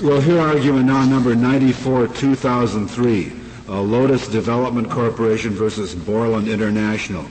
[0.00, 3.32] We'll hear argument now number 94, 2003,
[3.68, 7.24] uh, Lotus Development Corporation versus Borland International.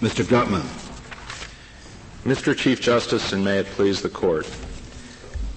[0.00, 0.28] Mr.
[0.28, 0.64] Gutman.
[2.24, 2.56] Mr.
[2.56, 4.50] Chief Justice, and may it please the Court,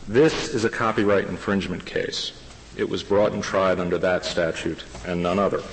[0.07, 2.31] this is a copyright infringement case.
[2.77, 5.63] It was brought and tried under that statute and none other.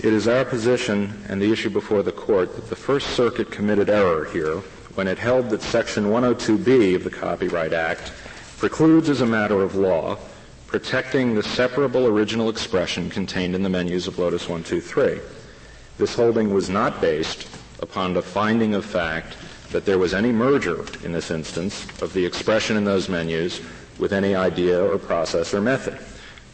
[0.00, 3.88] It is our position and the issue before the Court that the First Circuit committed
[3.88, 4.56] error here
[4.94, 8.12] when it held that Section 102B of the Copyright Act
[8.62, 10.16] precludes as a matter of law
[10.68, 15.18] protecting the separable original expression contained in the menus of Lotus 123.
[15.98, 17.48] This holding was not based
[17.80, 19.36] upon the finding of fact
[19.72, 23.60] that there was any merger in this instance of the expression in those menus
[23.98, 25.98] with any idea or process or method.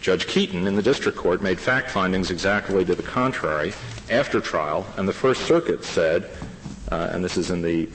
[0.01, 3.75] Judge Keeton in the district court made fact findings exactly to the contrary
[4.09, 6.31] after trial, and the First Circuit said
[6.91, 7.89] uh, and this is in the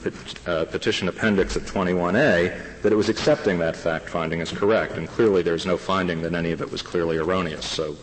[0.46, 4.92] uh, petition appendix at 21A, that it was accepting that fact finding as correct.
[4.92, 7.66] And clearly there's no finding that any of it was clearly erroneous.
[7.66, 7.96] So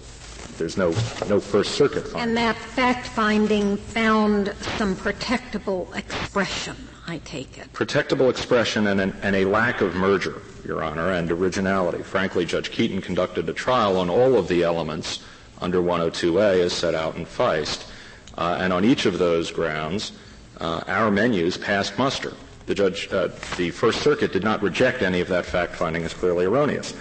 [0.57, 0.89] there's no,
[1.29, 2.21] no First Circuit finding.
[2.21, 6.75] And that fact finding found some protectable expression,
[7.07, 7.71] I take it.
[7.71, 12.03] Protectable expression and, an, and a lack of merger, Your Honor, and originality.
[12.03, 15.23] Frankly, Judge Keeton conducted a trial on all of the elements
[15.61, 17.89] under 102A as set out in Feist.
[18.37, 20.13] Uh, and on each of those grounds,
[20.61, 22.33] uh, our menus passed muster.
[22.67, 26.13] The judge, uh, the First Circuit did not reject any of that fact finding as
[26.13, 26.93] clearly erroneous.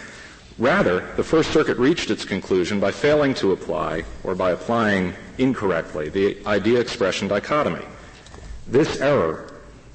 [0.58, 6.08] Rather, the First Circuit reached its conclusion by failing to apply, or by applying incorrectly,
[6.08, 7.84] the idea expression dichotomy.
[8.66, 9.46] This error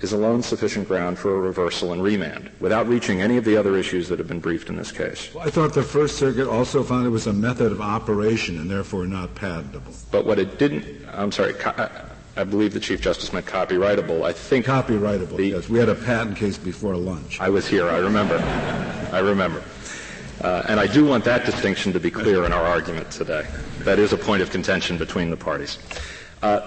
[0.02, 3.76] is alone sufficient ground for a reversal and remand, without reaching any of the other
[3.78, 5.34] issues that have been briefed in this case.
[5.34, 8.70] Well, I thought the First Circuit also found it was a method of operation and
[8.70, 9.94] therefore not patentable.
[10.12, 11.54] But what it didn't, I'm sorry,
[12.38, 14.26] I believe the Chief Justice meant copyrightable.
[14.26, 15.38] I think copyrightable.
[15.38, 17.40] The, yes, we had a patent case before lunch.
[17.40, 17.90] I was here.
[17.90, 18.38] I remember.
[19.14, 19.64] I remember.
[20.42, 23.48] Uh, and I do want that distinction to be clear in our argument today.
[23.80, 25.78] That is a point of contention between the parties.
[26.42, 26.60] Uh,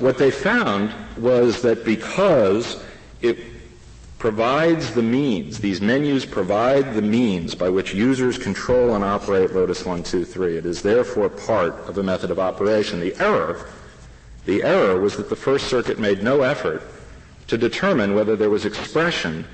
[0.00, 2.82] what they found was that because
[3.22, 3.38] it
[4.18, 9.80] provides the means, these menus provide the means by which users control and operate Lotus
[9.80, 10.58] 123.
[10.58, 13.00] It is therefore part of a method of operation.
[13.00, 13.66] The error
[14.46, 16.82] the error was that the First Circuit made no effort
[17.48, 19.44] to determine whether there was expression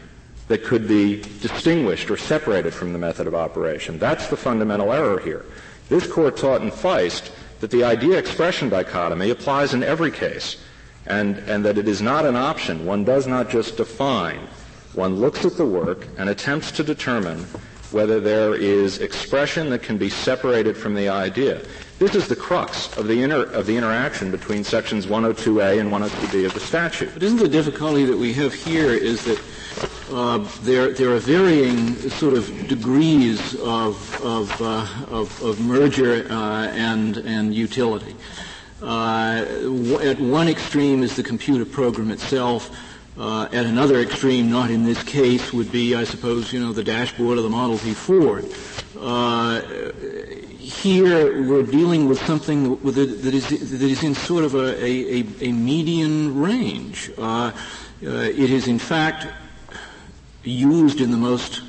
[0.48, 3.98] that could be distinguished or separated from the method of operation.
[3.98, 5.44] That's the fundamental error here.
[5.88, 10.62] This court taught in Feist that the idea expression dichotomy applies in every case
[11.06, 12.86] and, and that it is not an option.
[12.86, 14.46] One does not just define.
[14.94, 17.46] One looks at the work and attempts to determine
[17.92, 21.60] whether there is expression that can be separated from the idea.
[21.98, 26.46] This is the crux of the, inter, of the interaction between sections 102A and 102B
[26.46, 27.10] of the statute.
[27.14, 29.40] But isn't the difficulty that we have here is that
[30.10, 36.66] uh, there, there are varying sort of degrees of, of, uh, of, of merger uh,
[36.68, 38.16] and, and utility.
[38.82, 39.46] Uh,
[40.02, 42.76] at one extreme is the computer program itself.
[43.18, 46.82] Uh, at another extreme, not in this case, would be, I suppose, you know, the
[46.82, 48.46] dashboard of the Model T Ford.
[48.98, 49.60] Uh,
[50.58, 55.52] here we're dealing with something that is, that is in sort of a, a, a
[55.52, 57.10] median range.
[57.18, 57.52] Uh,
[58.02, 59.26] uh, it is in fact
[60.42, 61.62] used in the most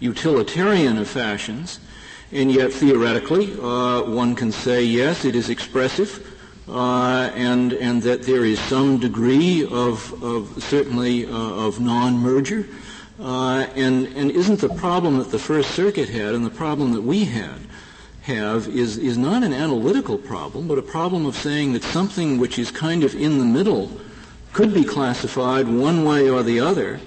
[0.00, 1.80] utilitarian of fashions,
[2.30, 6.33] and yet theoretically uh, one can say yes, it is expressive.
[6.66, 12.66] Uh, and and that there is some degree of, of certainly uh, of non-merger,
[13.20, 17.02] uh, and and isn't the problem that the First Circuit had and the problem that
[17.02, 17.60] we had
[18.24, 22.58] have is, is not an analytical problem, but a problem of saying that something which
[22.58, 23.90] is kind of in the middle
[24.54, 26.98] could be classified one way or the other.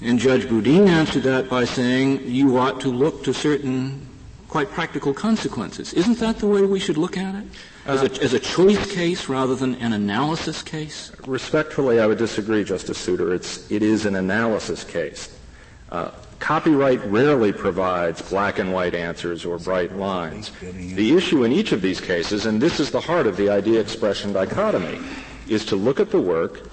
[0.00, 4.06] And Judge Boudin answered that by saying you ought to look to certain
[4.48, 5.92] quite practical consequences.
[5.92, 7.44] Isn't that the way we should look at it?
[7.84, 11.10] As a, as a choice case rather than an analysis case?
[11.26, 13.34] Respectfully, I would disagree, Justice Souter.
[13.34, 15.36] It's, it is an analysis case.
[15.90, 20.50] Uh, Copyright rarely provides black and white answers or bright lines.
[20.60, 23.80] The issue in each of these cases, and this is the heart of the idea
[23.80, 25.00] expression dichotomy,
[25.48, 26.68] is to look at the work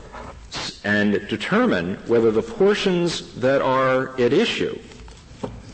[0.84, 4.78] and determine whether the portions that are at issue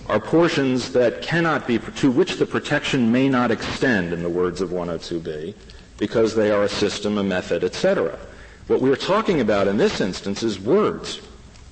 [0.08, 4.62] are portions that cannot be, to which the protection may not extend, in the words
[4.62, 5.56] of 102B,
[5.98, 8.18] because they are a system, a method, etc.
[8.68, 11.22] What we're talking about in this instance is words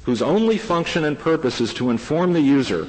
[0.04, 2.88] whose only function and purpose is to inform the user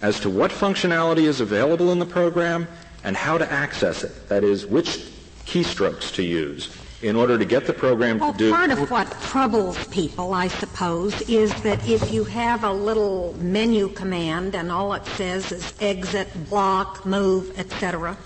[0.00, 2.68] as to what functionality is available in the program
[3.04, 4.28] and how to access it.
[4.28, 4.98] That is, which
[5.44, 6.76] keystrokes to use.
[7.02, 8.52] In order to get the program well, to do.
[8.52, 13.88] Part of what troubles people, I suppose, is that if you have a little menu
[13.88, 18.16] command and all it says is exit, block, move, etc.,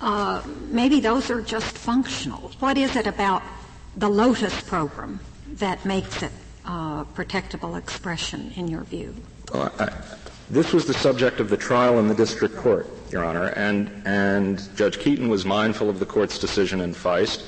[0.00, 2.52] uh, maybe those are just functional.
[2.58, 3.42] What is it about
[3.96, 5.20] the Lotus program
[5.52, 6.32] that makes it
[6.64, 9.14] uh, protectable expression in your view?
[9.52, 9.92] Well, I,
[10.50, 14.62] this was the subject of the trial in the district court, Your Honor, and, and
[14.76, 17.46] Judge Keeton was mindful of the court's decision in Feist.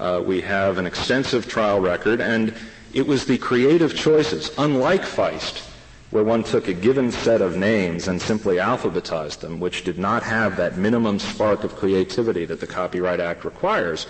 [0.00, 2.54] Uh, we have an extensive trial record, and
[2.94, 5.68] it was the creative choices, unlike Feist,
[6.10, 10.22] where one took a given set of names and simply alphabetized them, which did not
[10.22, 14.06] have that minimum spark of creativity that the Copyright Act requires.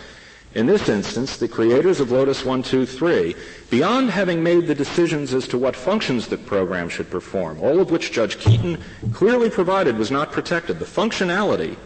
[0.55, 3.35] In this instance, the creators of Lotus 123,
[3.69, 7.91] beyond having made the decisions as to what functions the program should perform, all of
[7.91, 8.79] which Judge Keeton
[9.13, 11.77] clearly provided was not protected, the functionality,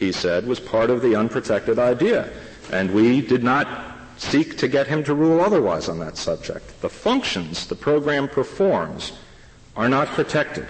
[0.00, 2.28] he said, was part of the unprotected idea.
[2.72, 3.68] And we did not
[4.16, 6.80] seek to get him to rule otherwise on that subject.
[6.80, 9.12] The functions the program performs
[9.76, 10.66] are not protected.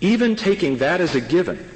[0.00, 1.70] Even taking that as a given,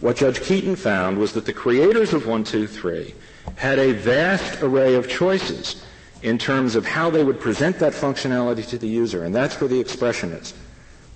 [0.00, 3.14] what Judge Keeton found was that the creators of 123
[3.56, 5.84] had a vast array of choices
[6.22, 9.68] in terms of how they would present that functionality to the user, and that's where
[9.68, 10.54] the expression is.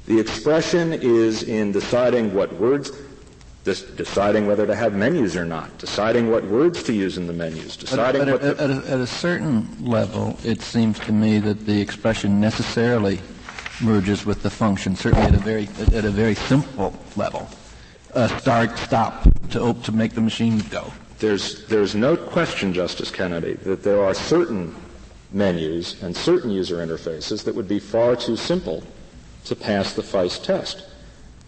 [0.07, 2.93] The expression is in deciding what words,
[3.67, 7.77] deciding whether to have menus or not, deciding what words to use in the menus,
[7.77, 11.67] deciding but, but at, at, a, at a certain level, it seems to me that
[11.67, 13.21] the expression necessarily
[13.83, 17.49] merges with the function, certainly at a very, at a very simple level.
[18.15, 20.91] Uh, start, stop, to, to make the machine go.
[21.19, 24.75] There's, there's no question, Justice Kennedy, that there are certain
[25.33, 28.83] menus and certain user interfaces that would be far too simple
[29.45, 30.85] to pass the Feist test.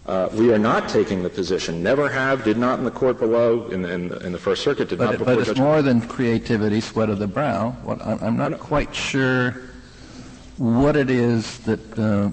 [0.09, 3.69] Uh, we are not taking the position, never have, did not in the court below,
[3.69, 5.83] in, in, in the First Circuit, did but not it, before But it's Judge more
[5.83, 7.73] than creativity, sweat of the brow.
[7.83, 9.55] What, I'm not quite sure
[10.57, 12.31] what it is that uh,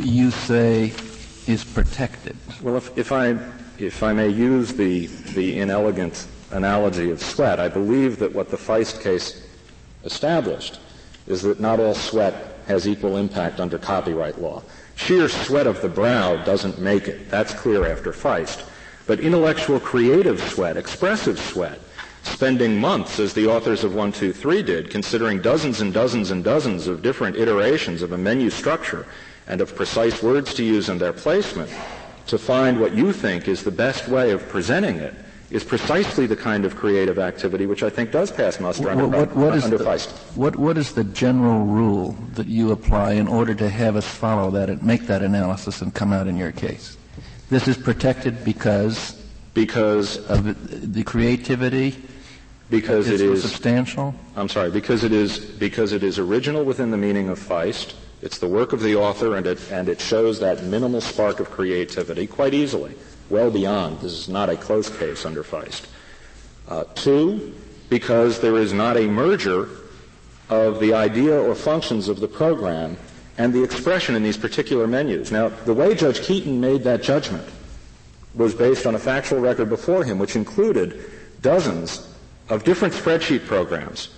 [0.00, 0.92] you say
[1.46, 2.36] is protected.
[2.60, 3.38] Well, if, if, I,
[3.78, 8.58] if I may use the, the inelegant analogy of sweat, I believe that what the
[8.58, 9.42] Feist case
[10.04, 10.78] established
[11.26, 12.34] is that not all sweat
[12.66, 14.62] has equal impact under copyright law.
[14.96, 17.30] Sheer sweat of the brow doesn't make it.
[17.30, 18.68] That's clear after Feist.
[19.06, 21.78] But intellectual creative sweat, expressive sweat,
[22.22, 27.02] spending months, as the authors of 123 did, considering dozens and dozens and dozens of
[27.02, 29.06] different iterations of a menu structure
[29.46, 31.70] and of precise words to use and their placement,
[32.26, 35.14] to find what you think is the best way of presenting it
[35.54, 39.36] is precisely the kind of creative activity which I think does pass muster under, what,
[39.36, 40.10] what under the, Feist.
[40.36, 44.50] What, what is the general rule that you apply in order to have us follow
[44.50, 46.96] that and make that analysis and come out in your case?
[47.50, 49.22] This is protected because
[49.54, 51.94] because of the creativity
[52.68, 54.12] because it is substantial.
[54.34, 57.94] I'm sorry, because it is because it is original within the meaning of Feist.
[58.22, 61.52] It's the work of the author, and it and it shows that minimal spark of
[61.52, 62.96] creativity quite easily
[63.30, 64.00] well beyond.
[64.00, 65.86] This is not a close case under Feist.
[66.68, 67.54] Uh, two,
[67.90, 69.68] because there is not a merger
[70.48, 72.96] of the idea or functions of the program
[73.38, 75.32] and the expression in these particular menus.
[75.32, 77.46] Now, the way Judge Keeton made that judgment
[78.34, 81.04] was based on a factual record before him, which included
[81.40, 82.08] dozens
[82.48, 84.10] of different spreadsheet programs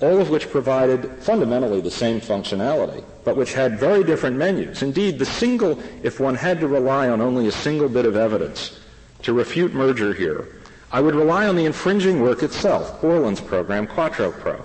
[0.00, 4.82] all of which provided fundamentally the same functionality, but which had very different menus.
[4.82, 8.78] Indeed, the single, if one had to rely on only a single bit of evidence
[9.22, 10.48] to refute merger here,
[10.92, 14.60] I would rely on the infringing work itself, Borland's program, Quattro Pro,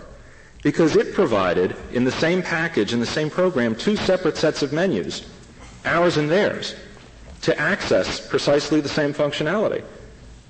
[0.64, 4.74] because it provided in the same package, in the same program, two separate sets of
[4.74, 5.30] menus,
[5.86, 6.76] ours and theirs,
[7.42, 9.84] to access precisely the same functionality.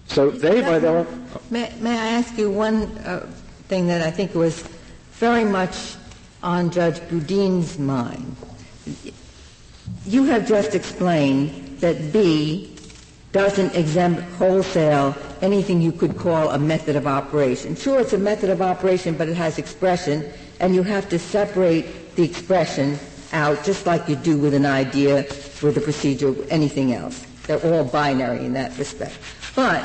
[0.08, 1.06] So they, by their.
[1.50, 3.28] May, may I ask you one uh,
[3.68, 4.62] thing that I think was
[5.14, 5.96] very much
[6.46, 8.36] on Judge Boudin's mind.
[10.06, 12.72] You have just explained that B
[13.32, 17.76] doesn't exempt wholesale anything you could call a method of operation.
[17.76, 22.16] Sure, it's a method of operation, but it has expression, and you have to separate
[22.16, 22.98] the expression
[23.34, 25.26] out just like you do with an idea,
[25.62, 27.26] with a procedure, anything else.
[27.48, 29.18] They're all binary in that respect.
[29.56, 29.84] But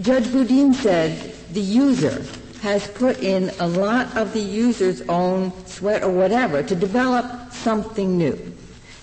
[0.00, 2.24] Judge Boudin said the user
[2.60, 8.18] has put in a lot of the user's own sweat or whatever to develop something
[8.18, 8.38] new.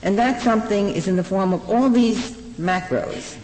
[0.03, 3.37] And that something is in the form of all these macros.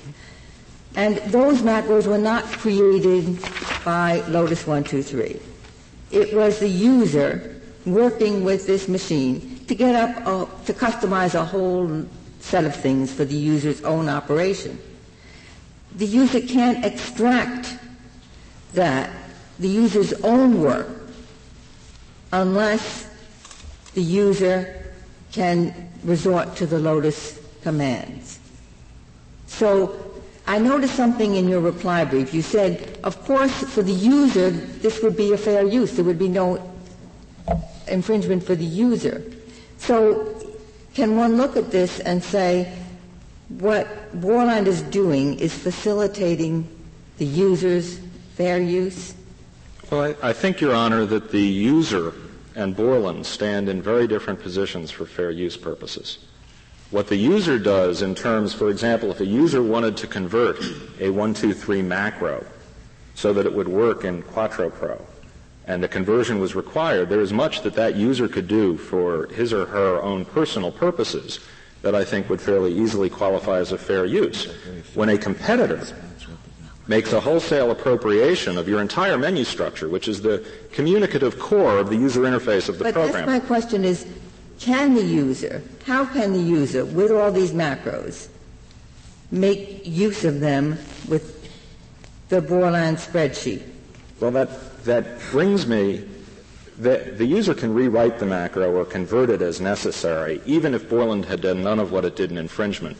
[0.95, 3.39] And those macros were not created
[3.85, 5.39] by Lotus 123.
[6.11, 11.45] It was the user working with this machine to get up, a, to customize a
[11.45, 12.05] whole
[12.41, 14.77] set of things for the user's own operation.
[15.95, 17.77] The user can't extract
[18.73, 19.09] that
[19.61, 20.89] the user's own work
[22.33, 23.07] unless
[23.93, 24.83] the user
[25.31, 28.39] can resort to the Lotus commands.
[29.45, 29.95] So
[30.47, 32.33] I noticed something in your reply brief.
[32.33, 35.95] You said, of course, for the user, this would be a fair use.
[35.95, 36.67] There would be no
[37.87, 39.23] infringement for the user.
[39.77, 40.35] So
[40.95, 42.73] can one look at this and say
[43.59, 46.67] what Borland is doing is facilitating
[47.19, 47.99] the user's
[48.35, 49.13] fair use?
[49.91, 52.13] Well, I, I think, Your Honor, that the user
[52.55, 56.19] and Borland stand in very different positions for fair use purposes.
[56.91, 60.61] What the user does in terms, for example, if a user wanted to convert
[61.01, 62.45] a 123 macro
[63.15, 65.05] so that it would work in Quattro Pro,
[65.67, 69.51] and the conversion was required, there is much that that user could do for his
[69.51, 71.41] or her own personal purposes
[71.81, 74.45] that I think would fairly easily qualify as a fair use.
[74.93, 75.85] When a competitor
[76.87, 81.89] makes a wholesale appropriation of your entire menu structure, which is the communicative core of
[81.89, 83.25] the user interface of the but program.
[83.25, 84.05] my question is,
[84.59, 88.27] can the user, how can the user, with all these macros,
[89.31, 91.49] make use of them with
[92.29, 93.63] the Borland spreadsheet?
[94.19, 96.07] Well, that, that brings me,
[96.77, 101.25] the, the user can rewrite the macro or convert it as necessary, even if Borland
[101.25, 102.97] had done none of what it did in infringement.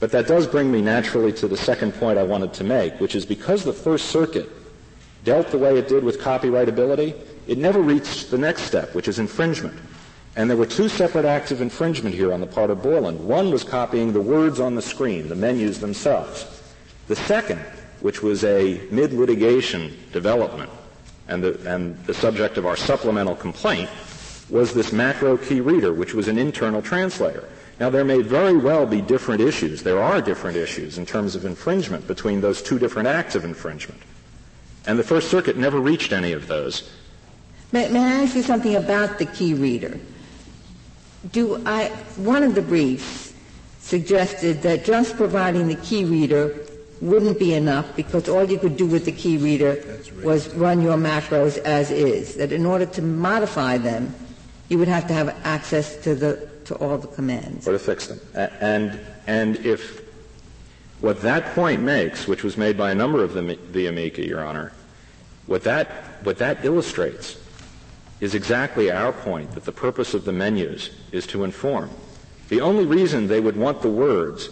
[0.00, 3.14] But that does bring me naturally to the second point I wanted to make, which
[3.14, 4.50] is because the First Circuit
[5.24, 7.14] dealt the way it did with copyrightability,
[7.46, 9.78] it never reached the next step, which is infringement.
[10.36, 13.20] And there were two separate acts of infringement here on the part of Borland.
[13.26, 16.62] One was copying the words on the screen, the menus themselves.
[17.06, 17.60] The second,
[18.00, 20.70] which was a mid-litigation development
[21.28, 23.88] and the, and the subject of our supplemental complaint,
[24.50, 27.48] was this macro key reader, which was an internal translator.
[27.80, 29.82] Now, there may very well be different issues.
[29.82, 34.00] There are different issues in terms of infringement between those two different acts of infringement.
[34.86, 36.88] And the First Circuit never reached any of those.
[37.72, 39.98] May, may I ask you something about the key reader?
[41.32, 43.32] Do I, one of the briefs
[43.80, 46.54] suggested that just providing the key reader
[47.00, 50.96] wouldn't be enough because all you could do with the key reader was run your
[50.96, 52.34] macros as is.
[52.36, 54.14] That in order to modify them,
[54.68, 57.66] you would have to have access to the to all the commands.
[57.68, 58.20] Or to fix them.
[58.60, 60.02] And, and if
[61.00, 64.44] what that point makes, which was made by a number of the, the amici, Your
[64.44, 64.72] Honor,
[65.46, 65.88] what that,
[66.22, 67.38] what that illustrates
[68.20, 71.90] is exactly our point that the purpose of the menus is to inform.
[72.48, 74.48] The only reason they would want the words,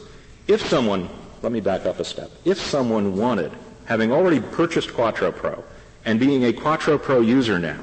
[0.47, 1.09] if someone,
[1.43, 3.53] let me back up a step, if someone wanted,
[3.87, 5.65] having already purchased Quattro Pro
[6.05, 7.83] and being a Quattro Pro user now,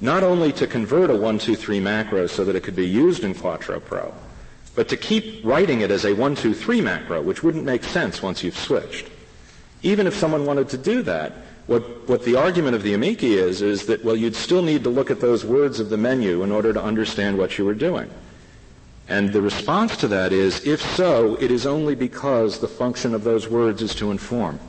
[0.00, 3.80] not only to convert a 123 macro so that it could be used in Quattro
[3.80, 4.14] Pro,
[4.74, 8.56] but to keep writing it as a 123 macro, which wouldn't make sense once you've
[8.56, 9.08] switched.
[9.82, 11.32] Even if someone wanted to do that,
[11.66, 14.90] what, what the argument of the amici is, is that, well, you'd still need to
[14.90, 18.10] look at those words of the menu in order to understand what you were doing.
[19.08, 23.24] And the response to that is, if so, it is only because the function of
[23.24, 24.60] those words is to inform.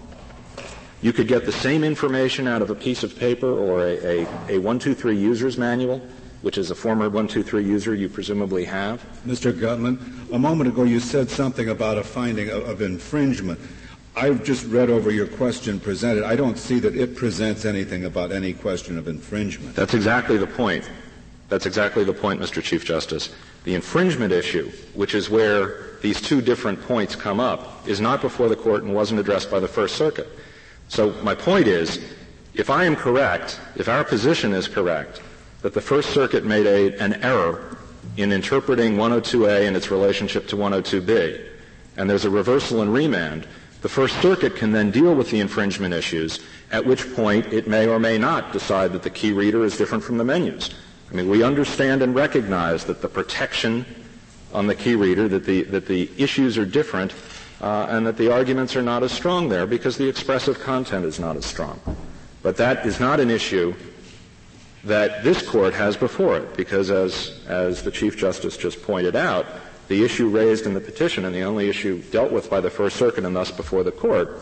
[1.02, 4.22] You could get the same information out of a piece of paper or a, a,
[4.50, 6.00] a 123 user's manual,
[6.44, 9.04] which is a former 123 user you presumably have.
[9.26, 9.58] Mr.
[9.58, 10.00] Gutman,
[10.32, 13.60] a moment ago you said something about a finding of, of infringement.
[14.16, 16.24] I've just read over your question presented.
[16.24, 19.76] I don't see that it presents anything about any question of infringement.
[19.76, 20.88] That's exactly the point.
[21.50, 22.62] That's exactly the point, Mr.
[22.62, 23.34] Chief Justice.
[23.64, 28.50] The infringement issue, which is where these two different points come up, is not before
[28.50, 30.28] the court and wasn't addressed by the First Circuit.
[30.92, 32.04] So my point is,
[32.54, 35.22] if I am correct, if our position is correct,
[35.62, 37.78] that the First Circuit made a, an error
[38.18, 41.48] in interpreting 102A and its relationship to 102B,
[41.96, 43.48] and there's a reversal and remand,
[43.82, 46.42] the First Circuit can then deal with the infringement issues,
[46.74, 50.04] at which point it may or may not decide that the key reader is different
[50.04, 50.72] from the menus.
[51.10, 53.86] I mean, we understand and recognize that the protection
[54.54, 57.14] on the key reader, that the, that the issues are different,
[57.62, 61.20] uh, and that the arguments are not as strong there because the expressive content is
[61.20, 61.80] not as strong.
[62.42, 63.76] But that is not an issue
[64.84, 69.46] that this court has before it because as, as the Chief Justice just pointed out,
[69.90, 72.96] the issue raised in the petition and the only issue dealt with by the First
[72.96, 74.40] Circuit and thus before the court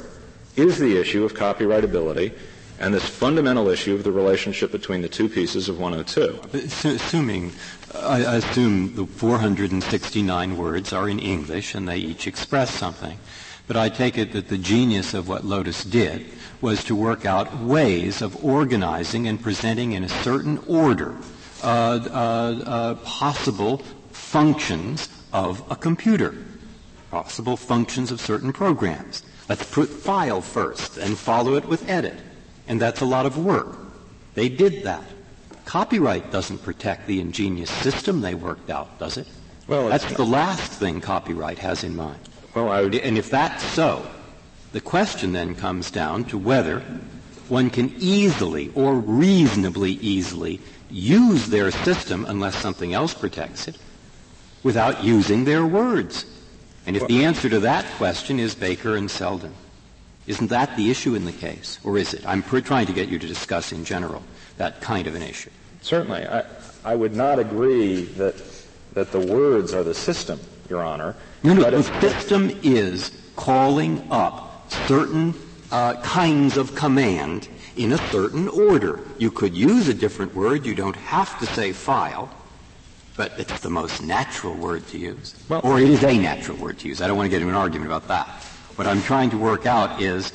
[0.55, 2.33] is the issue of copyrightability
[2.79, 6.39] and this fundamental issue of the relationship between the two pieces of 102.
[6.87, 7.51] Assuming,
[7.95, 13.17] I assume the 469 words are in English and they each express something.
[13.67, 16.25] But I take it that the genius of what Lotus did
[16.61, 21.15] was to work out ways of organizing and presenting in a certain order
[21.63, 23.77] uh, uh, uh, possible
[24.11, 26.35] functions of a computer,
[27.11, 29.23] possible functions of certain programs.
[29.47, 32.19] Let's put file first and follow it with edit
[32.67, 33.77] And that's a lot of work.
[34.35, 35.03] They did that.
[35.69, 39.27] Copyright doesn't protect the ingenious system they worked out, does it?
[39.67, 42.17] Well, that's the last thing copyright has in mind.
[42.55, 44.03] Well, would, and if that's so,
[44.71, 46.79] the question then comes down to whether
[47.49, 50.59] one can easily or reasonably easily
[50.89, 53.77] use their system unless something else protects it
[54.63, 56.25] without using their words.
[56.87, 59.53] And if the answer to that question is Baker and Selden,
[60.25, 61.77] isn't that the issue in the case?
[61.83, 62.25] Or is it?
[62.25, 64.23] I'm trying to get you to discuss in general
[64.59, 65.49] that kind of an issue.
[65.81, 66.27] Certainly.
[66.27, 66.43] I,
[66.83, 68.35] I would not agree that,
[68.93, 70.39] that the words are the system,
[70.69, 71.15] Your Honor.
[71.43, 75.33] No, no, the system is calling up certain
[75.71, 77.47] uh, kinds of command
[77.77, 78.99] in a certain order.
[79.17, 80.65] You could use a different word.
[80.65, 82.29] You don't have to say file,
[83.15, 85.41] but it's the most natural word to use.
[85.47, 87.01] Well, or it is a natural word to use.
[87.01, 88.27] I don't want to get into an argument about that.
[88.75, 90.33] What I'm trying to work out is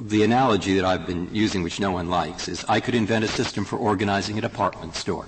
[0.00, 3.28] the analogy that I've been using, which no one likes, is I could invent a
[3.28, 5.26] system for organizing a department store.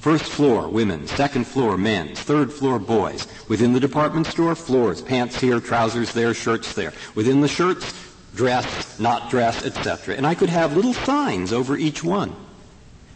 [0.00, 1.06] First floor, women.
[1.06, 2.14] Second floor, men.
[2.14, 3.26] Third floor, boys.
[3.48, 5.00] Within the department store, floors.
[5.00, 6.92] Pants here, trousers there, shirts there.
[7.14, 7.94] Within the shirts,
[8.34, 10.16] dress, not dress, etc.
[10.16, 12.34] And I could have little signs over each one.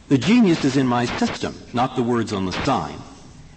[0.09, 2.99] The genius is in my system, not the words on the sign.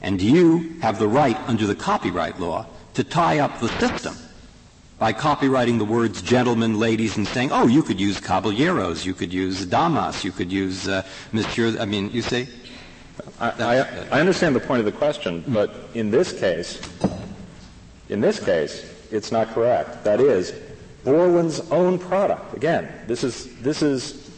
[0.01, 4.15] And you have the right under the copyright law to tie up the system
[4.99, 9.33] by copyrighting the words gentlemen, ladies, and saying, oh, you could use caballeros, you could
[9.33, 11.01] use damas, you could use uh,
[11.31, 12.47] monsieur, I mean, you see?
[13.39, 13.77] I, I,
[14.17, 16.81] I understand the point of the question, but in this case,
[18.09, 20.03] in this case, it's not correct.
[20.03, 20.53] That is,
[21.05, 22.53] Borland's own product.
[22.55, 24.29] Again, this is, this is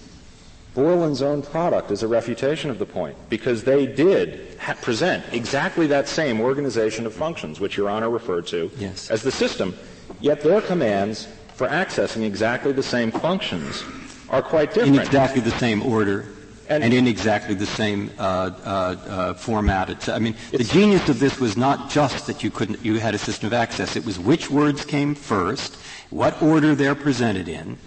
[0.76, 5.88] Borland's own product is a refutation of the point because they did ha- present exactly
[5.88, 9.10] that same organization of functions, which Your Honor referred to yes.
[9.10, 9.76] as the system,
[10.22, 13.84] yet their commands for accessing exactly the same functions
[14.30, 14.96] are quite different.
[14.96, 16.26] In exactly the same order.
[16.70, 19.90] And, and in exactly the same uh, uh, uh, format.
[19.90, 23.14] It's, I mean, the genius of this was not just that you couldn't, you had
[23.14, 23.98] a system of access.
[23.98, 25.76] It was which words came first,
[26.12, 27.78] what order they're presented in.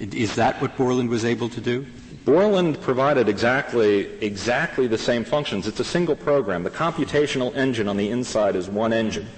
[0.00, 1.86] Is that what Borland was able to do?
[2.24, 5.68] Borland provided exactly, exactly the same functions.
[5.68, 6.64] It's a single program.
[6.64, 9.28] The computational engine on the inside is one engine.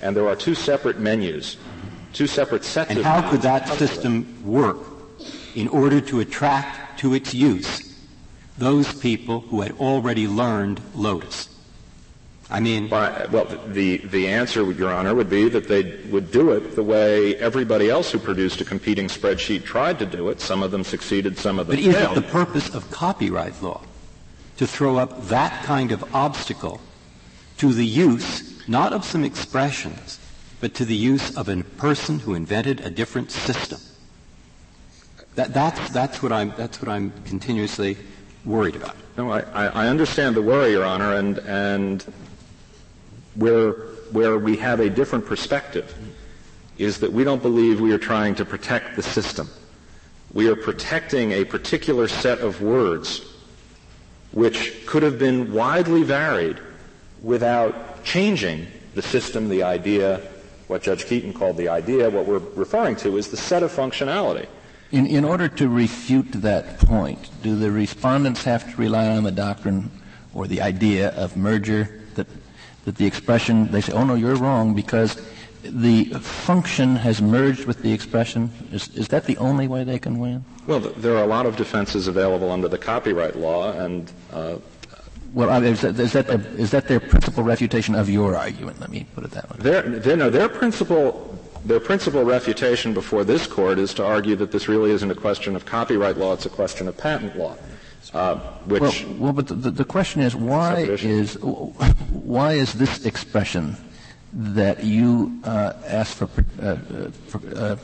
[0.00, 1.58] And there are two separate menus,
[2.16, 4.78] two separate sets and of how could that system work
[5.54, 7.94] in order to attract to its use
[8.58, 11.50] those people who had already learned Lotus?
[12.48, 16.52] I mean, By, well, the the answer, Your Honor, would be that they would do
[16.52, 20.40] it the way everybody else who produced a competing spreadsheet tried to do it.
[20.40, 21.94] Some of them succeeded, some of them but failed.
[21.94, 23.82] But is it the purpose of copyright law
[24.58, 26.80] to throw up that kind of obstacle
[27.58, 30.18] to the use not of some expressions,
[30.60, 33.80] but to the use of a person who invented a different system?
[35.34, 37.98] That, that's, that's what I'm that's what I'm continuously
[38.44, 38.96] worried about.
[39.18, 42.04] No, I, I understand the worry, Your Honor, and and
[43.36, 43.72] where,
[44.12, 45.94] where we have a different perspective
[46.78, 49.48] is that we don't believe we are trying to protect the system.
[50.32, 53.24] We are protecting a particular set of words
[54.32, 56.58] which could have been widely varied
[57.22, 60.20] without changing the system, the idea,
[60.68, 62.10] what Judge Keeton called the idea.
[62.10, 64.46] What we're referring to is the set of functionality.
[64.92, 69.32] In, in order to refute that point, do the respondents have to rely on the
[69.32, 69.90] doctrine
[70.32, 72.26] or the idea of merger that
[72.86, 75.20] that the expression, they say, oh no, you're wrong because
[75.62, 78.50] the function has merged with the expression.
[78.72, 80.44] Is, is that the only way they can win?
[80.68, 84.56] Well, there are a lot of defenses available under the copyright law, and uh,
[85.36, 88.80] well, is that, is, that is that their principal refutation of your argument?
[88.80, 89.56] Let me put it that way.
[89.58, 94.50] Their, their, no, their principal, their principal refutation before this court is to argue that
[94.50, 97.54] this really isn't a question of copyright law; it's a question of patent law.
[98.14, 103.76] Uh, which well, well, but the, the question is why is why is this expression
[104.32, 106.28] that you uh, ask for,
[106.62, 106.76] uh,
[107.26, 107.76] for uh,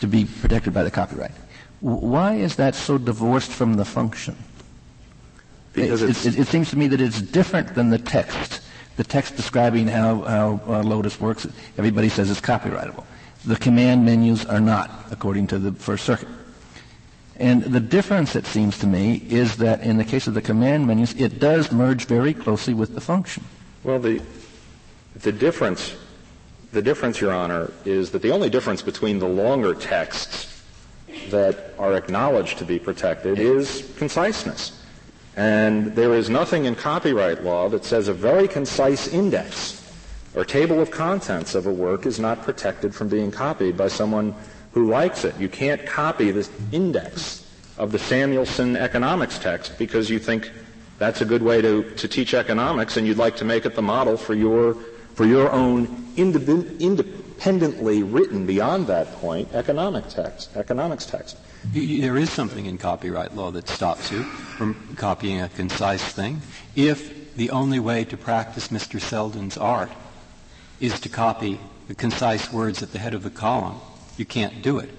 [0.00, 1.32] to be protected by the copyright?
[1.80, 4.36] Why is that so divorced from the function?
[5.74, 8.62] Because it, it, it, seems to me that it's different than the text.
[8.96, 13.04] The text describing how, how uh, Lotus works, everybody says it's copyrightable.
[13.44, 16.28] The command menus are not, according to the First Circuit.
[17.36, 20.86] And the difference, it seems to me, is that in the case of the command
[20.86, 23.42] menus, it does merge very closely with the function.
[23.82, 24.22] Well, the,
[25.16, 25.96] the difference,
[26.72, 30.62] the difference, Your Honor, is that the only difference between the longer texts
[31.30, 34.83] that are acknowledged to be protected is conciseness.
[35.36, 39.80] And there is nothing in copyright law that says a very concise index
[40.34, 44.34] or table of contents of a work is not protected from being copied by someone
[44.72, 45.38] who likes it.
[45.38, 47.46] You can't copy this index
[47.78, 50.50] of the Samuelson economics text because you think
[50.98, 53.82] that's a good way to, to teach economics and you'd like to make it the
[53.82, 54.74] model for your,
[55.14, 61.36] for your own independently written beyond that point economic text, economics text.
[61.72, 66.42] There is something in copyright law that stops you from copying a concise thing.
[66.76, 69.00] If the only way to practice Mr.
[69.00, 69.90] Selden's art
[70.78, 73.80] is to copy the concise words at the head of the column,
[74.16, 74.90] you can't do it.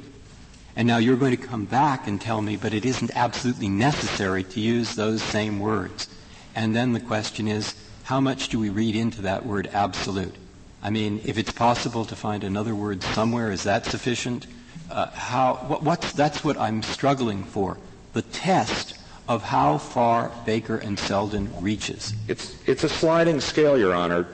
[0.75, 4.43] And now you're going to come back and tell me, but it isn't absolutely necessary
[4.43, 6.09] to use those same words.
[6.55, 10.35] And then the question is, how much do we read into that word absolute?
[10.83, 14.47] I mean, if it's possible to find another word somewhere, is that sufficient?
[14.89, 17.77] Uh, how, what, that's what I'm struggling for.
[18.13, 22.13] The test of how far Baker and Selden reaches.
[22.27, 24.27] It's, it's a sliding scale, Your Honor.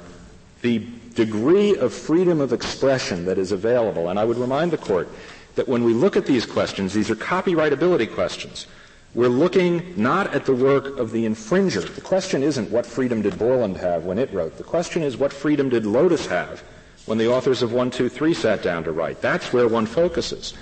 [0.61, 0.85] The
[1.15, 5.07] degree of freedom of expression that is available, and I would remind the Court
[5.55, 8.67] that when we look at these questions, these are copyrightability questions.
[9.13, 11.93] We're looking not at the work of the infringer.
[11.95, 14.57] The question isn't what freedom did Borland have when it wrote.
[14.57, 16.63] The question is what freedom did Lotus have
[17.05, 19.21] when the authors of 1, 2, 3 sat down to write.
[19.21, 20.53] That's where one focuses.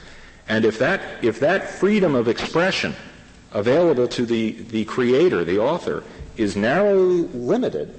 [0.48, 2.96] And if that, if that freedom of expression
[3.52, 6.04] available to the, the creator, the author,
[6.38, 7.94] is narrowly limited,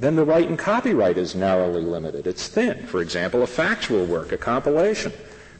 [0.00, 2.26] then the right in copyright is narrowly limited.
[2.26, 2.86] It's thin.
[2.86, 5.12] For example, a factual work, a compilation.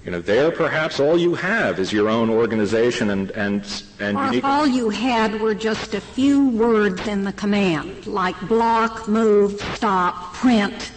[0.05, 4.35] You know, there perhaps all you have is your own organization and and and or
[4.35, 9.59] if all you had were just a few words in the command, like block, move,
[9.77, 10.93] stop, print.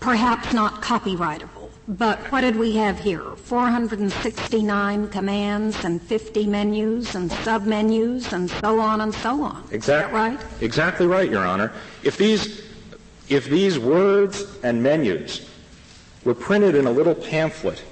[0.00, 1.68] Perhaps not copyrightable.
[1.86, 3.22] But what did we have here?
[3.36, 9.66] 469 commands and 50 menus and submenus and so on and so on.
[9.72, 10.40] Exactly right.
[10.60, 11.72] Exactly right, Your Honor.
[12.02, 12.62] If these
[13.28, 15.48] if these words and menus
[16.24, 17.82] were printed in a little pamphlet,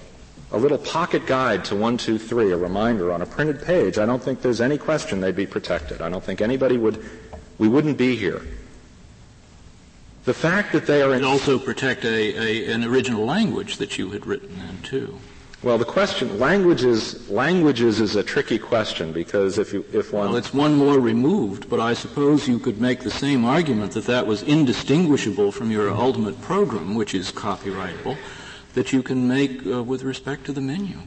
[0.50, 4.42] a little pocket guide to 123, a reminder on a printed page, I don't think
[4.42, 6.00] there's any question they'd be protected.
[6.00, 7.04] I don't think anybody would,
[7.58, 8.42] we wouldn't be here.
[10.28, 14.10] The fact that they are in also protect a, a, an original language that you
[14.10, 15.18] had written in too.
[15.62, 20.36] Well, the question languages languages is a tricky question because if you if one well,
[20.36, 24.26] it's one more removed, but I suppose you could make the same argument that that
[24.26, 28.18] was indistinguishable from your ultimate program, which is copyrightable,
[28.74, 30.98] that you can make uh, with respect to the menu.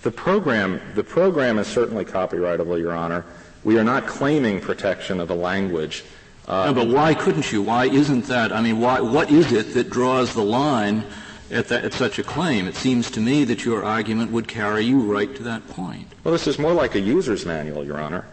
[0.00, 3.26] The program the program is certainly copyrightable, Your Honor.
[3.62, 6.02] We are not claiming protection of a language.
[6.46, 7.62] Uh, no, but why couldn't you?
[7.62, 8.52] Why isn't that?
[8.52, 11.04] I mean, why, what is it that draws the line?
[11.50, 12.66] at, that, at such a claim.
[12.66, 16.08] It seems to me that your argument would carry you right to that point.
[16.24, 18.26] Well, this is more like a user's manual, Your Honor.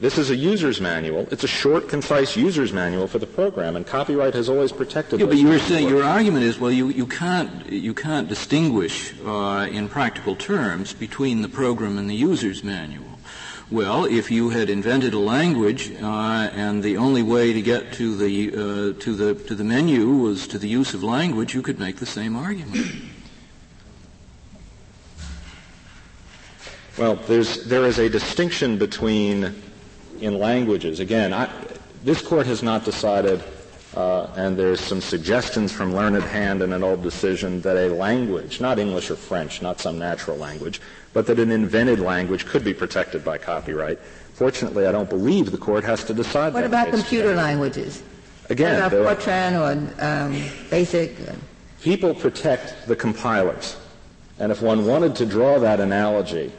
[0.00, 1.28] This is a user's manual.
[1.30, 5.20] It's a short, concise user's manual for the program, and copyright has always protected.
[5.20, 9.12] Yeah, but you are saying your argument is well, you, you can't you can't distinguish
[9.26, 13.09] uh, in practical terms between the program and the user's manual.
[13.70, 18.16] Well, if you had invented a language uh, and the only way to get to
[18.16, 21.78] the uh, to the to the menu was to the use of language, you could
[21.78, 22.84] make the same argument.
[26.98, 29.54] Well, there's there is a distinction between
[30.20, 30.98] in languages.
[30.98, 31.48] Again, I,
[32.02, 33.40] this court has not decided,
[33.96, 38.60] uh, and there's some suggestions from Learned Hand in an old decision that a language,
[38.60, 40.80] not English or French, not some natural language,
[41.12, 43.98] but that an invented language could be protected by copyright.
[44.34, 46.70] Fortunately, I don't believe the court has to decide what that.
[46.70, 48.02] What about computer languages?
[48.48, 50.32] Again, what about Fortran or um,
[50.70, 51.16] BASIC?
[51.82, 53.76] People protect the compilers.
[54.38, 56.52] And if one wanted to draw that analogy,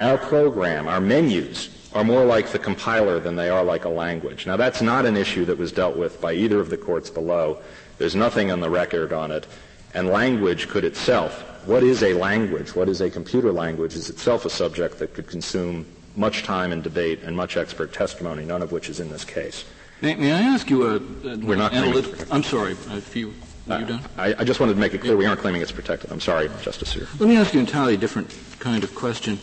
[0.00, 4.46] our program, our menus, are more like the compiler than they are like a language.
[4.46, 7.58] Now, that's not an issue that was dealt with by either of the courts below.
[7.98, 9.46] There's nothing on the record on it.
[9.92, 14.44] And language could itself what is a language, what is a computer language, is itself
[14.44, 15.84] a subject that could consume
[16.16, 19.64] much time and debate and much expert testimony, none of which is in this case.
[20.00, 23.34] May, may I ask you a, a We're not analytic, I'm sorry, if you,
[23.68, 24.00] are you done?
[24.16, 26.10] I, I, just wanted to make it clear we aren't claiming it's protected.
[26.10, 26.96] I'm sorry, Justice.
[27.20, 29.38] Let me ask you an entirely different kind of question.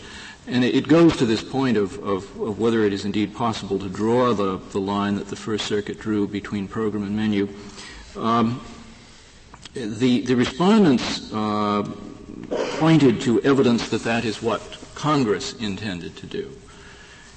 [0.50, 3.88] And it, goes to this point of, of, of, whether it is indeed possible to
[3.88, 7.48] draw the, the line that the First Circuit drew between program and menu.
[8.16, 8.62] Um,
[9.74, 11.86] the, the respondents uh,
[12.78, 14.62] pointed to evidence that that is what
[14.94, 16.56] Congress intended to do.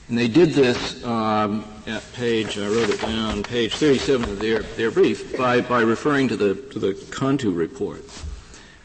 [0.08, 4.60] And they did this um, at page, I wrote it down, page 37 of their,
[4.60, 8.04] their brief, by, by referring to the, to the CONTU report,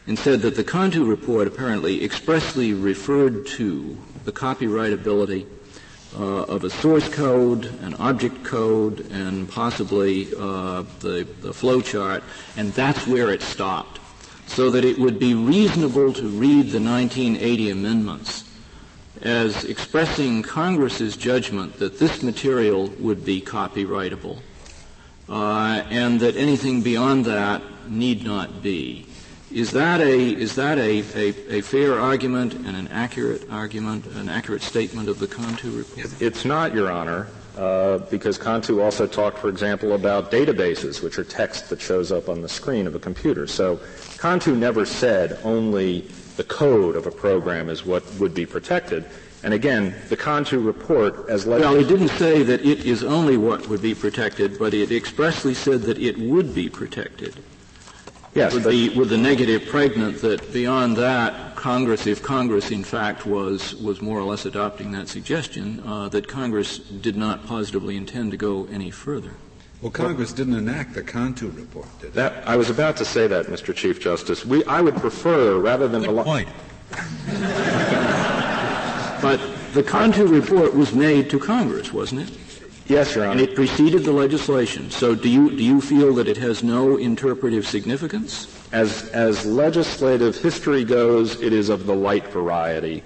[0.05, 5.47] and said that the CONTU report apparently expressly referred to the copyrightability
[6.19, 12.21] uh, of a source code, an object code, and possibly uh, the, the flow chart,
[12.57, 13.99] and that's where it stopped.
[14.47, 18.43] so that it would be reasonable to read the 1980 amendments
[19.21, 24.39] as expressing Congress's judgment that this material would be copyrightable,
[25.29, 29.06] uh, and that anything beyond that need not be.
[29.51, 34.27] Is that a is that a, a, a, fair argument and an accurate argument, an
[34.27, 36.21] accurate statement of the CONTU report?
[36.21, 41.23] It's not, Your Honor, uh, because CONTU also talked, for example, about databases, which are
[41.23, 43.47] text that shows up on the screen of a computer.
[43.47, 43.79] So
[44.17, 46.01] CONTU never said only
[46.35, 49.05] the code of a program is what would be protected.
[49.43, 53.69] And again, the CONTU report, as well, it didn't say that it is only what
[53.69, 57.35] would be protected, but it expressly said that it would be protected.
[58.37, 63.25] Yes, with the, with the negative pregnant that beyond that, Congress, if Congress in fact
[63.25, 68.29] was was more or less adopting that suggestion, uh, that Congress did not positively intend
[68.31, 69.31] to go any further.
[69.81, 73.47] Well, Congress didn't enact the CONTU report, did that, I was about to say that,
[73.47, 73.75] Mr.
[73.75, 74.45] Chief Justice.
[74.45, 76.49] We, I would prefer, rather than Good point.
[79.21, 79.39] but
[79.73, 82.37] the CONTU report was made to Congress, wasn't it?
[82.87, 83.33] Yes, Your Honor.
[83.33, 84.89] And it preceded the legislation.
[84.89, 88.47] So do you, do you feel that it has no interpretive significance?
[88.71, 93.03] As, as legislative history goes, it is of the light variety,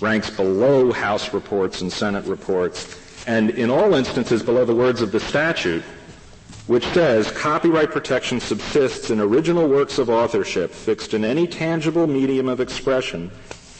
[0.00, 5.10] ranks below House reports and Senate reports, and in all instances below the words of
[5.10, 5.82] the statute,
[6.66, 12.48] which says copyright protection subsists in original works of authorship fixed in any tangible medium
[12.48, 13.30] of expression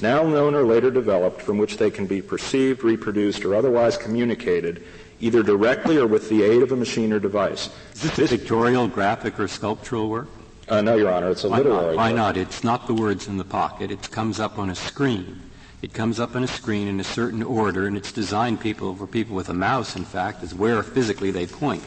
[0.01, 4.85] now known or later developed from which they can be perceived, reproduced, or otherwise communicated
[5.21, 7.71] either directly or with the aid of a machine or device.
[7.95, 10.29] Is this pictorial, graphic, or sculptural work?
[10.69, 11.31] Uh, no, Your Honor.
[11.31, 11.87] It's a Why literary.
[11.89, 11.97] Not?
[11.97, 12.37] Why not?
[12.37, 13.91] It's not the words in the pocket.
[13.91, 15.41] It comes up on a screen.
[15.83, 19.07] It comes up on a screen in a certain order, and it's designed people for
[19.07, 19.97] people with a mouse.
[19.97, 21.83] In fact, is where physically they point.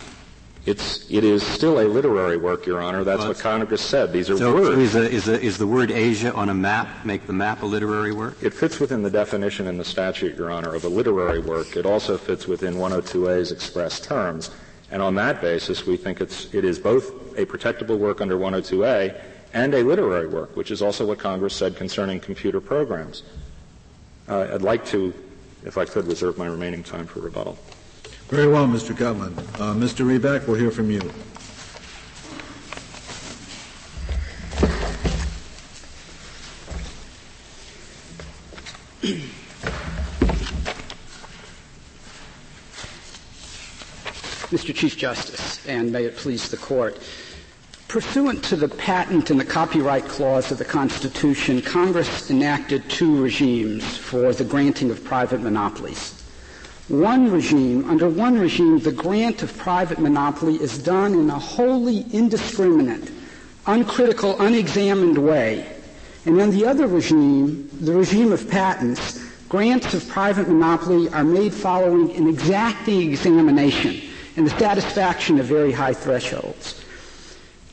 [0.67, 3.05] It's, it is still a literary work, Your Honor.
[3.05, 4.11] That's well, what Congress said.
[4.11, 4.77] These are so words.
[4.77, 7.65] Is, a, is, a, is, the word Asia on a map make the map a
[7.65, 8.35] literary work?
[8.43, 11.77] It fits within the definition in the statute, Your Honor, of a literary work.
[11.77, 14.51] It also fits within 102A's express terms.
[14.91, 19.21] And on that basis, we think it's, it is both a protectable work under 102A
[19.53, 23.23] and a literary work, which is also what Congress said concerning computer programs.
[24.27, 25.13] Uh, I'd like to,
[25.63, 27.57] if I could, reserve my remaining time for rebuttal.
[28.29, 28.93] Very well, Mr.
[28.93, 29.33] Gutman.
[29.55, 30.05] Uh, Mr.
[30.05, 30.99] Reback, we'll hear from you.
[44.51, 44.75] Mr.
[44.75, 46.99] Chief Justice, and may it please the Court.
[47.87, 53.95] Pursuant to the patent and the copyright clause of the Constitution, Congress enacted two regimes
[53.95, 56.26] for the granting of private monopolies.
[56.89, 62.05] One regime, under one regime, the grant of private monopoly is done in a wholly
[62.13, 63.11] indiscriminate,
[63.65, 65.67] uncritical, unexamined way.
[66.25, 69.19] And in the other regime, the regime of patents,
[69.49, 74.01] grants of private monopoly are made following an exacting examination
[74.37, 76.85] and the satisfaction of very high thresholds.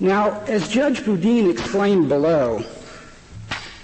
[0.01, 2.65] Now, as Judge Boudin explained below,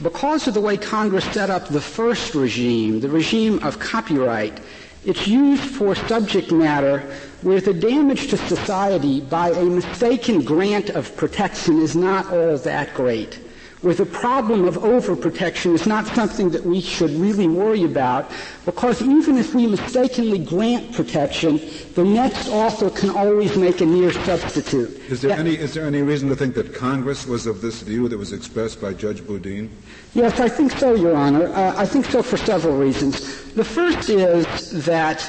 [0.03, 4.59] because of the way Congress set up the first regime, the regime of copyright,
[5.05, 7.01] it's used for subject matter
[7.43, 12.93] where the damage to society by a mistaken grant of protection is not all that
[12.95, 13.39] great.
[13.83, 18.31] Where the problem of overprotection is not something that we should really worry about
[18.67, 21.59] because even if we mistakenly grant protection,
[21.95, 24.91] the next author can always make a near substitute.
[25.09, 27.81] Is there, that, any, is there any reason to think that Congress was of this
[27.81, 29.71] view that was expressed by Judge Boudin?
[30.13, 31.47] Yes, I think so, Your Honor.
[31.47, 33.53] Uh, I think so for several reasons.
[33.55, 35.21] The first is that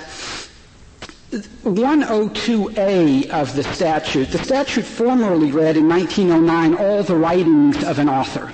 [1.31, 8.09] 102A of the statute, the statute formerly read in 1909 all the writings of an
[8.09, 8.51] author.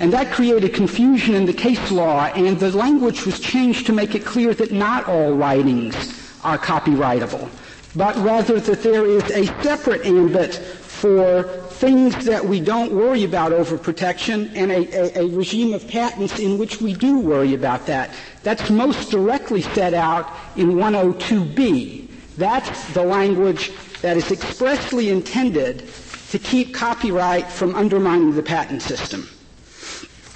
[0.00, 4.14] And that created confusion in the case law, and the language was changed to make
[4.16, 5.94] it clear that not all writings
[6.42, 7.48] are copyrightable,
[7.94, 11.44] but rather that there is a separate ambit for
[11.78, 16.58] things that we don't worry about overprotection and a, a, a, regime of patents in
[16.58, 18.10] which we do worry about that.
[18.42, 22.07] That's most directly set out in 102B.
[22.38, 25.90] That's the language that is expressly intended
[26.30, 29.28] to keep copyright from undermining the patent system.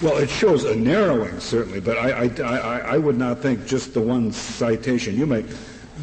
[0.02, 3.94] Well, it shows a narrowing, certainly, but I, I, I, I would not think just
[3.94, 5.46] the one citation you make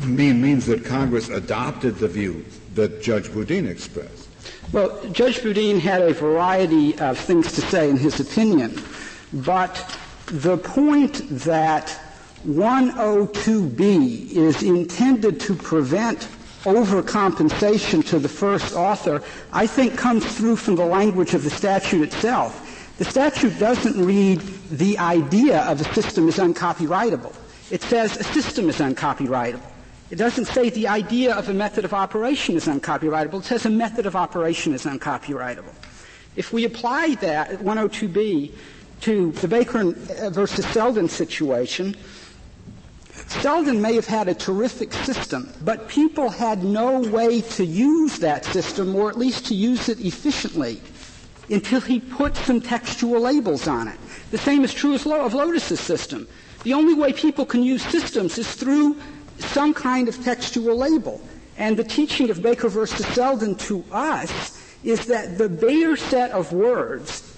[0.05, 4.29] mean, means that Congress adopted the view that Judge Boudin expressed.
[4.71, 8.81] Well, Judge Boudin had a variety of things to say in his opinion,
[9.33, 11.99] but the point that
[12.47, 16.27] 102B is intended to prevent
[16.63, 19.21] overcompensation to the first author,
[19.51, 22.95] I think comes through from the language of the statute itself.
[22.97, 27.33] The statute doesn't read the idea of a system is uncopyrightable.
[27.71, 29.61] It says a system is uncopyrightable.
[30.09, 33.39] It doesn't say the idea of a method of operation is uncopyrightable.
[33.39, 35.73] It says a method of operation is uncopyrightable.
[36.35, 38.51] If we apply that 102b
[39.01, 39.91] to the Baker
[40.31, 41.95] versus Selden situation,
[43.29, 48.43] Selden may have had a terrific system, but people had no way to use that
[48.43, 50.81] system, or at least to use it efficiently,
[51.49, 53.97] until he put some textual labels on it.
[54.31, 56.27] The same is true of Lotus's system.
[56.63, 58.97] The only way people can use systems is through
[59.37, 61.21] some kind of textual label.
[61.57, 66.51] And the teaching of Baker versus Selden to us is that the bare set of
[66.51, 67.28] words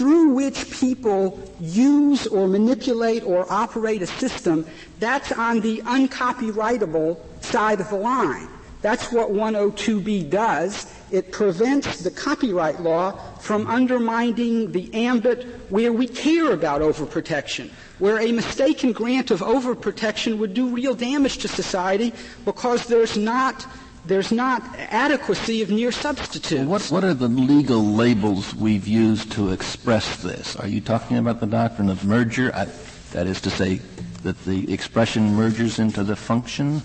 [0.00, 4.64] through which people use or manipulate or operate a system,
[4.98, 8.48] that's on the uncopyrightable side of the line.
[8.80, 10.90] That's what 102b does.
[11.10, 18.20] It prevents the copyright law from undermining the ambit where we care about overprotection, where
[18.20, 22.14] a mistaken grant of overprotection would do real damage to society
[22.46, 23.66] because there's not
[24.10, 26.66] there's not adequacy of near substitutes.
[26.66, 30.56] What, what are the legal labels we've used to express this?
[30.56, 32.52] Are you talking about the doctrine of merger?
[32.52, 32.66] I,
[33.12, 33.80] that is to say,
[34.24, 36.82] that the expression merges into the function?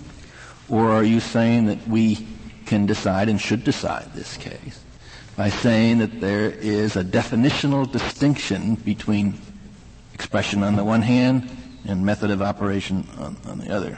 [0.69, 2.27] Or are you saying that we
[2.67, 4.79] can decide and should decide this case
[5.35, 9.33] by saying that there is a definitional distinction between
[10.13, 11.49] expression on the one hand
[11.87, 13.97] and method of operation on, on the other?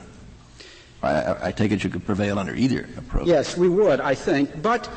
[1.03, 3.27] I, I, take it you could prevail under either approach.
[3.27, 4.61] Yes, we would, I think.
[4.61, 4.89] But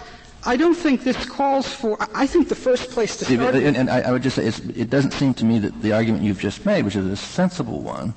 [0.45, 1.99] I don't think this calls for.
[2.15, 3.55] I think the first place to start.
[3.55, 6.23] And, and I, I, would just say it doesn't seem to me that the argument
[6.23, 8.15] you've just made, which is a sensible one,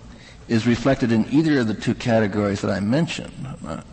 [0.47, 3.33] is reflected in either of the two categories that I mentioned.
[3.67, 3.83] I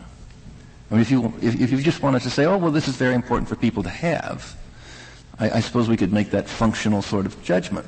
[0.89, 3.15] mean, if you if, if you just wanted to say, oh well, this is very
[3.15, 4.55] important for people to have,
[5.37, 7.87] I, I suppose we could make that functional sort of judgment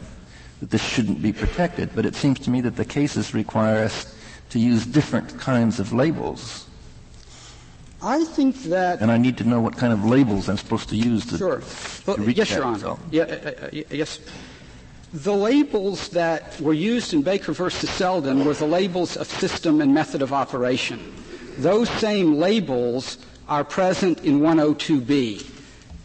[0.60, 1.92] that this shouldn't be protected.
[1.96, 4.14] But it seems to me that the cases require us
[4.50, 6.68] to use different kinds of labels.
[8.04, 9.02] I think that.
[9.02, 11.62] And I need to know what kind of labels I'm supposed to use to, sure.
[12.06, 12.74] Well, to reach yes, that Your Honor.
[12.76, 13.00] result.
[13.12, 14.20] Yeah, uh, uh, yes.
[15.14, 19.94] The labels that were used in Baker versus Selden were the labels of system and
[19.94, 21.14] method of operation.
[21.58, 25.50] Those same labels are present in 102B.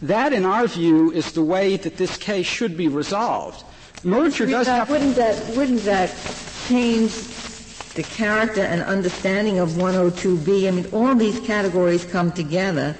[0.03, 3.65] That, in our view, is the way that this case should be resolved.
[4.03, 4.89] Merger does have.
[4.89, 6.15] Wouldn't that, wouldn't that
[6.67, 7.11] change
[7.95, 10.67] the character and understanding of 102B.
[10.67, 12.95] I mean, all these categories come together,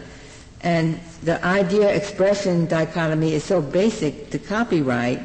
[0.61, 5.21] and the idea expression dichotomy is so basic to copyright.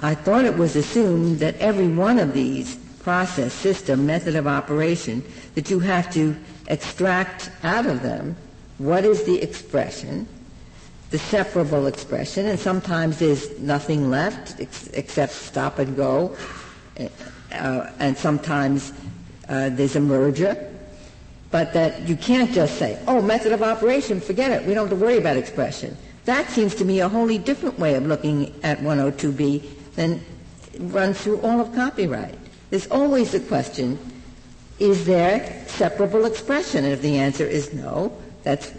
[0.00, 5.22] I thought it was assumed that every one of these process, system, method of operation,
[5.54, 6.36] that you have to
[6.68, 8.36] extract out of them
[8.78, 10.26] what is the expression,
[11.10, 16.34] the separable expression, and sometimes there's nothing left ex- except stop and go
[16.96, 17.08] eh,
[17.52, 18.92] uh, and sometimes
[19.48, 20.72] uh, there's a merger,
[21.50, 24.98] but that you can't just say, oh, method of operation, forget it, we don't have
[24.98, 25.96] to worry about expression.
[26.24, 30.20] That seems to me a wholly different way of looking at 102B than
[30.78, 32.36] runs through all of copyright.
[32.70, 33.98] There's always the question,
[34.78, 36.84] is there separable expression?
[36.84, 38.72] And if the answer is no, that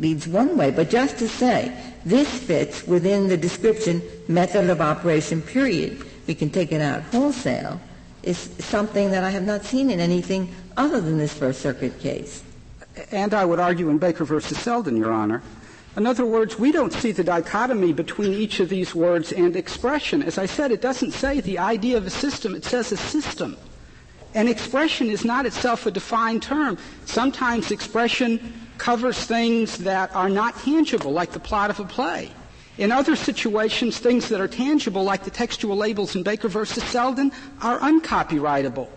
[0.00, 0.70] leads one way.
[0.70, 1.72] But just to say,
[2.04, 7.80] this fits within the description method of operation period, we can take it out wholesale,
[8.22, 12.42] is something that I have not seen in anything other than this First Circuit case.
[13.10, 15.42] And I would argue in Baker versus Selden, Your Honor.
[15.96, 20.22] In other words, we don't see the dichotomy between each of these words and expression.
[20.22, 23.56] As I said, it doesn't say the idea of a system, it says a system.
[24.34, 26.78] And expression is not itself a defined term.
[27.06, 32.30] Sometimes expression covers things that are not tangible, like the plot of a play.
[32.78, 37.32] In other situations, things that are tangible, like the textual labels in Baker versus Selden,
[37.60, 38.88] are uncopyrightable.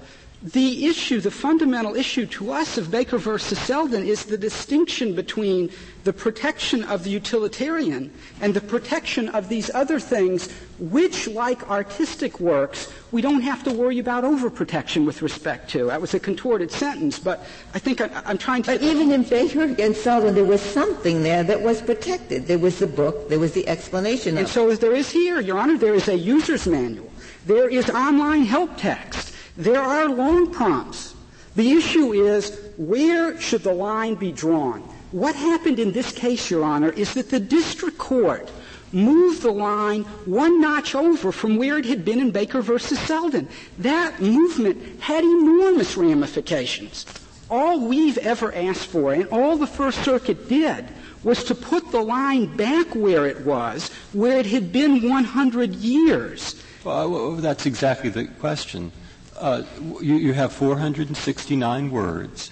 [0.43, 5.71] The issue, the fundamental issue to us of Baker versus Selden is the distinction between
[6.03, 12.41] the protection of the utilitarian and the protection of these other things, which, like artistic
[12.41, 15.85] works, we don't have to worry about overprotection with respect to.
[15.85, 18.71] That was a contorted sentence, but I think I, am trying to.
[18.71, 22.47] But even in Baker against Selden, there was something there that was protected.
[22.47, 24.37] There was the book, there was the explanation.
[24.37, 27.09] And so as there is here, Your Honor, there is a user's manual.
[27.45, 29.32] There is online help text.
[29.57, 31.13] There are long prompts.
[31.55, 34.81] The issue is where should the line be drawn?
[35.11, 38.49] What happened in this case, Your Honor, is that the district court
[38.91, 43.47] moved the line one notch over from where it had been in Baker versus Selden.
[43.77, 47.05] That movement had enormous ramifications.
[47.49, 50.85] All we've ever asked for, and all the First Circuit did,
[51.23, 56.55] was to put the line back where it was, where it had been 100 years.
[56.83, 58.91] Well, that's exactly the question.
[59.37, 59.63] Uh,
[60.01, 62.51] you, you, have 469 words.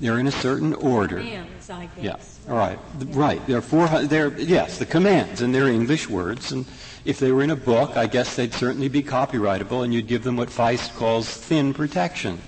[0.00, 1.18] They're in a certain order.
[1.18, 2.38] Commands, I guess.
[2.46, 2.52] Yeah.
[2.52, 2.78] All right.
[3.00, 3.06] Yeah.
[3.10, 3.46] Right.
[3.46, 3.88] They're four.
[3.88, 6.52] They're yes, the commands, and they're English words.
[6.52, 6.66] And
[7.04, 10.24] if they were in a book, I guess they'd certainly be copyrightable, and you'd give
[10.24, 12.38] them what Feist calls thin protection.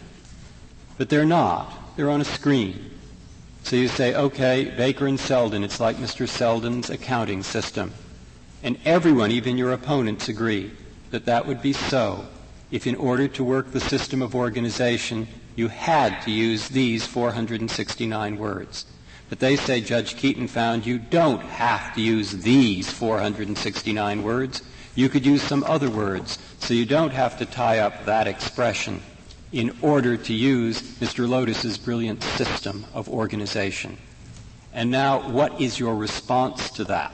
[0.97, 1.97] But they're not.
[1.97, 2.91] They're on a screen.
[3.63, 6.27] So you say, okay, Baker and Selden, it's like Mr.
[6.27, 7.93] Selden's accounting system.
[8.63, 10.71] And everyone, even your opponents, agree
[11.11, 12.27] that that would be so
[12.71, 18.39] if in order to work the system of organization, you had to use these 469
[18.39, 18.87] words.
[19.29, 24.63] But they say Judge Keeton found you don't have to use these 469 words.
[24.95, 29.01] You could use some other words, so you don't have to tie up that expression
[29.53, 31.29] in order to use Mr.
[31.29, 33.97] Lotus's brilliant system of organization.
[34.73, 37.13] And now, what is your response to that?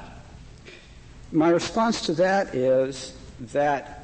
[1.33, 3.15] My response to that is
[3.53, 3.96] that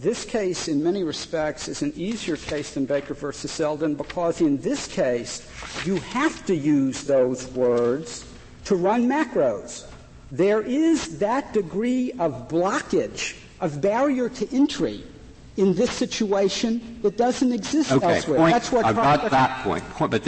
[0.00, 4.58] this case, in many respects, is an easier case than Baker versus Selden because in
[4.58, 5.46] this case,
[5.84, 8.24] you have to use those words
[8.66, 9.86] to run macros.
[10.30, 15.02] There is that degree of blockage, of barrier to entry
[15.56, 18.38] in this situation that doesn't exist okay, elsewhere.
[18.38, 19.82] Point, that's what I've got that point.
[19.98, 20.22] But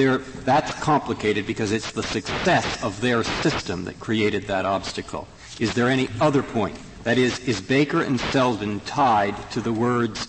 [0.44, 5.28] that's complicated because it's the success of their system that created that obstacle.
[5.60, 6.76] Is there any other point?
[7.04, 10.28] That is, is Baker and Selden tied to the words,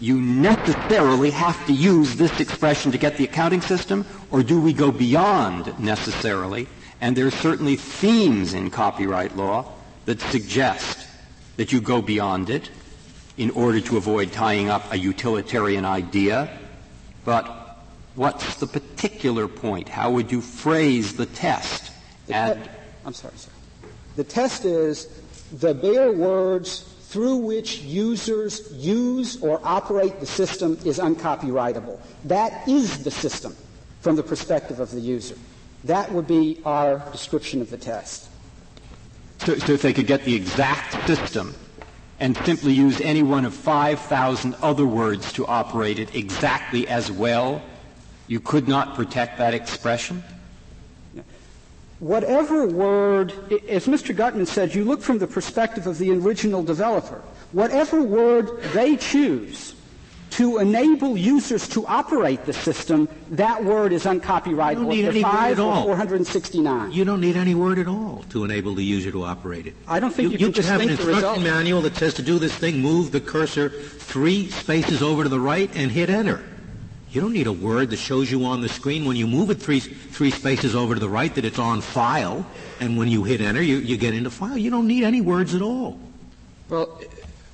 [0.00, 4.72] you necessarily have to use this expression to get the accounting system, or do we
[4.72, 6.68] go beyond necessarily?
[7.00, 9.72] And there are certainly themes in copyright law
[10.04, 11.06] that suggest
[11.56, 12.70] that you go beyond it
[13.36, 16.56] in order to avoid tying up a utilitarian idea.
[17.24, 17.46] But
[18.14, 19.88] what's the particular point?
[19.88, 21.90] How would you phrase the test?
[22.26, 22.70] The te-
[23.04, 23.50] I'm sorry, sir.
[24.16, 25.08] The test is
[25.52, 32.00] the bare words through which users use or operate the system is uncopyrightable.
[32.24, 33.54] That is the system
[34.00, 35.36] from the perspective of the user.
[35.84, 38.28] That would be our description of the test.
[39.38, 41.54] So, so if they could get the exact system
[42.18, 47.62] and simply use any one of 5,000 other words to operate it exactly as well,
[48.26, 50.24] you could not protect that expression?
[52.00, 53.32] Whatever word,
[53.68, 54.14] as Mr.
[54.14, 57.22] Gutman said, you look from the perspective of the original developer.
[57.52, 59.74] Whatever word they choose
[60.30, 64.92] to enable users to operate the system, that word is uncopyrightable.
[64.96, 65.84] You don't need any word at all.
[65.84, 66.90] 469.
[66.90, 69.76] You don't need any word at all to enable the user to operate it.
[69.86, 72.40] I don't think you, you, you can have an instruction manual that says to do
[72.40, 76.44] this thing, move the cursor three spaces over to the right and hit enter.
[77.14, 79.62] You don't need a word that shows you on the screen when you move it
[79.62, 82.44] three, three spaces over to the right that it's on file,
[82.80, 84.58] and when you hit enter, you, you get into file.
[84.58, 85.96] You don't need any words at all.
[86.68, 87.00] Well,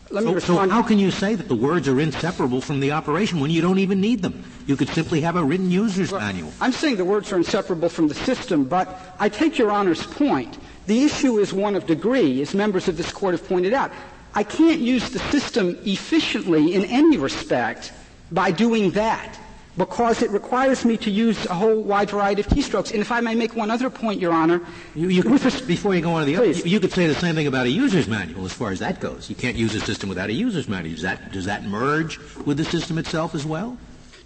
[0.08, 0.70] let me so, respond.
[0.70, 3.60] So how can you say that the words are inseparable from the operation when you
[3.60, 4.44] don't even need them?
[4.66, 6.54] You could simply have a written user's well, manual.
[6.58, 10.56] I'm saying the words are inseparable from the system, but I take Your Honor's point.
[10.86, 13.92] The issue is one of degree, as members of this Court have pointed out.
[14.34, 17.92] I can't use the system efficiently in any respect
[18.32, 19.38] by doing that
[19.76, 22.90] because it requires me to use a whole wide variety of keystrokes.
[22.92, 24.60] And if I may make one other point, Your Honor.
[24.94, 27.14] You, you could, before you go on to the other, you, you, could say the
[27.14, 29.30] same thing about a user's manual as far as that goes.
[29.30, 30.94] You can't use a system without a user's manual.
[30.94, 33.76] Does that, does that merge with the system itself as well?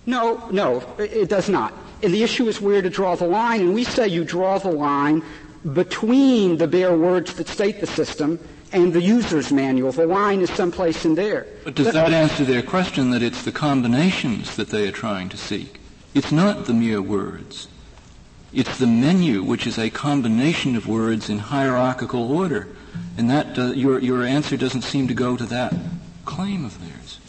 [0.06, 1.72] No, no, it does not.
[2.02, 4.70] And the issue is where to draw the line, and we say you draw the
[4.70, 5.22] line
[5.72, 8.38] between the bare words that state the system
[8.74, 9.92] and the user's manual.
[9.92, 11.46] The line is someplace in there.
[11.62, 15.36] But does that answer their question that it's the combinations that they are trying to
[15.36, 15.80] seek?
[16.12, 17.68] It's not the mere words.
[18.52, 22.68] It's the menu, which is a combination of words in hierarchical order.
[23.16, 25.74] And that, your, your answer doesn't seem to go to that
[26.24, 27.20] claim of theirs.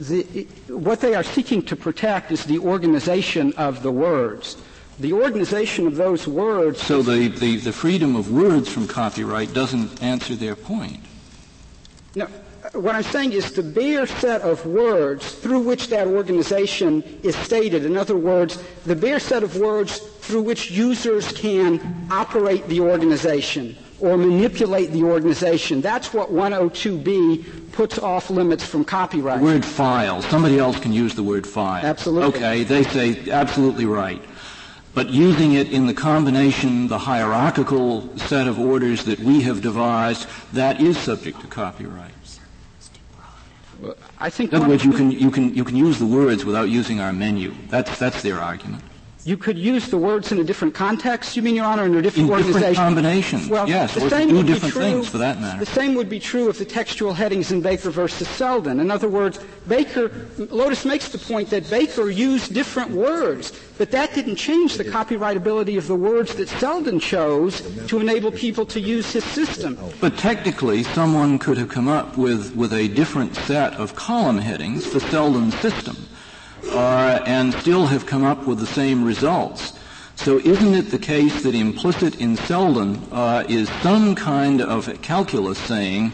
[0.00, 4.56] The, what they are seeking to protect is the organization of the words
[5.00, 6.80] the organization of those words.
[6.80, 11.00] So the, the, the freedom of words from copyright doesn't answer their point.
[12.14, 12.26] No,
[12.72, 17.86] what I'm saying is the bare set of words through which that organization is stated.
[17.86, 23.76] In other words, the bare set of words through which users can operate the organization
[24.00, 25.80] or manipulate the organization.
[25.80, 29.38] That's what 102B puts off limits from copyright.
[29.38, 30.20] The word file.
[30.22, 31.84] Somebody else can use the word file.
[31.84, 32.28] Absolutely.
[32.28, 34.22] Okay, they say absolutely right
[34.94, 40.26] but using it in the combination, the hierarchical set of orders that we have devised,
[40.52, 42.10] that is subject to copyright.
[44.18, 46.68] I think in other words, you can, you, can, you can use the words without
[46.68, 47.54] using our menu.
[47.68, 48.84] That's, that's their argument.
[49.30, 52.02] You could use the words in a different context, you mean, Your Honor, in a
[52.02, 52.68] different in organization?
[52.70, 53.48] different combinations.
[53.48, 55.60] Well, yes, the same would be different true- things for that matter.
[55.60, 58.80] The same would be true of the textual headings in Baker versus Selden.
[58.80, 64.14] In other words, Baker, Lotus makes the point that Baker used different words, but that
[64.14, 69.12] didn't change the copyrightability of the words that Selden chose to enable people to use
[69.12, 69.78] his system.
[70.00, 74.84] But technically, someone could have come up with, with a different set of column headings
[74.84, 75.96] for Selden's system,
[76.68, 79.78] uh, and still have come up with the same results.
[80.16, 85.58] So isn't it the case that implicit in Selden uh, is some kind of calculus
[85.58, 86.12] saying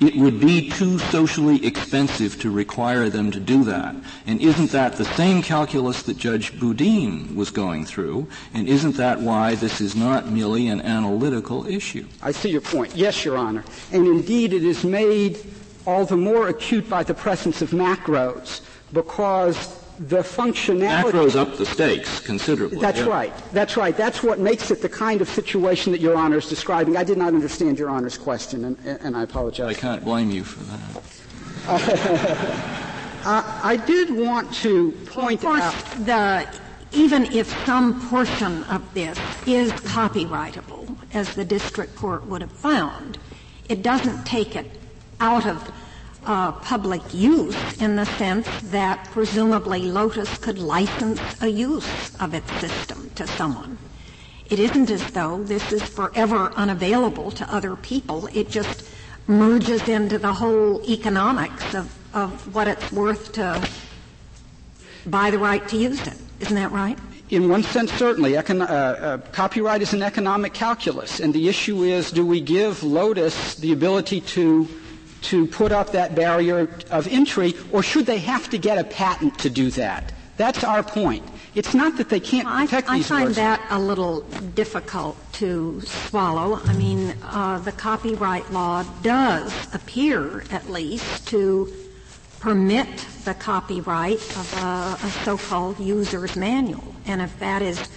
[0.00, 3.94] it would be too socially expensive to require them to do that?
[4.26, 8.26] And isn't that the same calculus that Judge Boudin was going through?
[8.54, 12.06] And isn't that why this is not merely an analytical issue?
[12.20, 12.96] I see your point.
[12.96, 13.64] Yes, Your Honor.
[13.92, 15.38] And indeed, it is made
[15.86, 18.62] all the more acute by the presence of macros
[18.92, 21.10] because the functionality.
[21.10, 22.78] Macros up the stakes considerably.
[22.78, 23.08] That's yeah.
[23.08, 23.32] right.
[23.52, 23.96] That's right.
[23.96, 26.96] That's what makes it the kind of situation that Your Honor is describing.
[26.96, 29.76] I did not understand Your Honor's question, and, and I apologize.
[29.76, 31.02] I can't blame you for that.
[33.24, 36.06] Uh, I did want to point Of course, out.
[36.06, 36.46] the,
[36.92, 43.18] even if some portion of this is copyrightable, as the district court would have found,
[43.68, 44.70] it doesn't take it
[45.20, 45.70] out of
[46.28, 52.50] uh, public use in the sense that presumably Lotus could license a use of its
[52.60, 53.78] system to someone.
[54.50, 58.28] It isn't as though this is forever unavailable to other people.
[58.32, 58.84] It just
[59.26, 63.66] merges into the whole economics of, of what it's worth to
[65.06, 66.16] buy the right to use it.
[66.40, 66.98] Isn't that right?
[67.30, 68.32] In one sense, certainly.
[68.32, 72.82] Econ- uh, uh, copyright is an economic calculus, and the issue is do we give
[72.82, 74.66] Lotus the ability to
[75.22, 79.38] to put up that barrier of entry, or should they have to get a patent
[79.40, 80.12] to do that?
[80.36, 81.24] That's our point.
[81.54, 83.36] It's not that they can't I, protect I these find words.
[83.36, 84.20] that a little
[84.54, 86.60] difficult to swallow.
[86.64, 91.72] I mean, uh, the copyright law does appear, at least, to
[92.38, 92.86] permit
[93.24, 96.94] the copyright of a, a so-called user's manual.
[97.06, 97.88] And if that is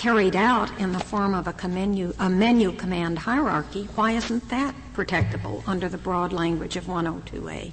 [0.00, 4.74] carried out in the form of a menu, a menu command hierarchy, why isn't that
[4.94, 7.70] protectable under the broad language of 102A?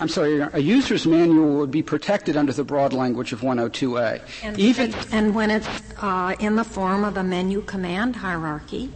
[0.00, 4.20] I'm sorry, a user's manual would be protected under the broad language of 102A.
[4.42, 5.68] And, Even and when it's
[6.02, 8.90] uh, in the form of a menu command hierarchy,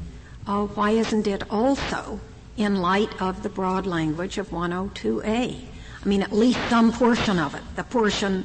[0.49, 2.19] uh, why isn't it also
[2.57, 5.61] in light of the broad language of 102A?
[6.03, 8.45] I mean, at least some portion of it, the portion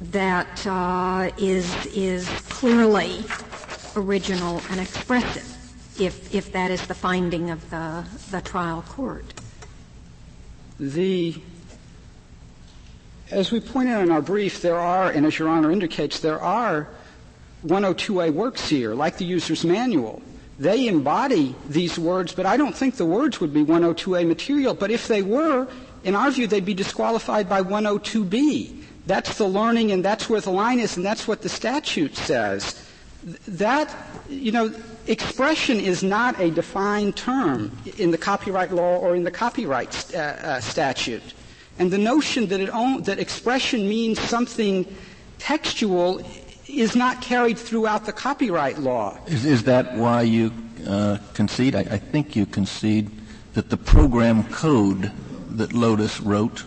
[0.00, 3.24] that uh, is is clearly
[3.96, 5.46] original and expressive,
[6.00, 9.34] if if that is the finding of the the trial court.
[10.78, 11.40] the
[13.30, 16.40] as we pointed out in our brief, there are, and as Your Honor indicates, there
[16.40, 16.88] are
[17.66, 20.22] 102A works here, like the user's manual.
[20.58, 24.74] They embody these words, but I don't think the words would be 102A material.
[24.74, 25.68] But if they were,
[26.04, 28.77] in our view, they'd be disqualified by 102B.
[29.08, 32.86] That's the learning, and that's where the line is, and that's what the statute says.
[33.48, 33.94] That,
[34.28, 34.70] you know,
[35.06, 40.18] expression is not a defined term in the copyright law or in the copyright uh,
[40.18, 41.22] uh, statute.
[41.78, 44.84] And the notion that, it own, that expression means something
[45.38, 46.20] textual
[46.68, 49.16] is not carried throughout the copyright law.
[49.26, 50.52] Is, is that why you
[50.86, 51.74] uh, concede?
[51.74, 53.10] I, I, think you concede
[53.54, 55.12] that the program code
[55.56, 56.64] that Lotus wrote,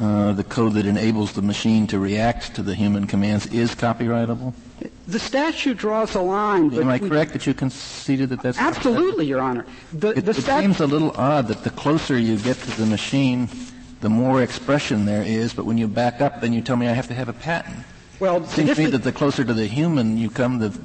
[0.00, 4.54] uh, the code that enables the machine to react to the human commands, is copyrightable.
[5.06, 6.72] The statute draws a line.
[6.74, 9.66] Am I correct that you conceded that that's absolutely, Your Honor?
[9.92, 12.80] The, it, the stat- it seems a little odd that the closer you get to
[12.80, 13.48] the machine,
[14.00, 16.92] the more expression there is, but when you back up, then you tell me I
[16.92, 17.84] have to have a patent.
[18.18, 20.78] Well, it seems to me that the closer to the human you come, the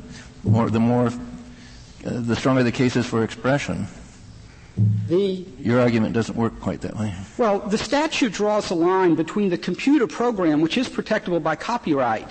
[0.44, 1.12] more, the more, uh,
[2.02, 3.88] the stronger the case is for expression.
[5.08, 7.14] The, Your argument doesn't work quite that way.
[7.38, 12.28] Well, the statute draws a line between the computer program, which is protectable by copyright,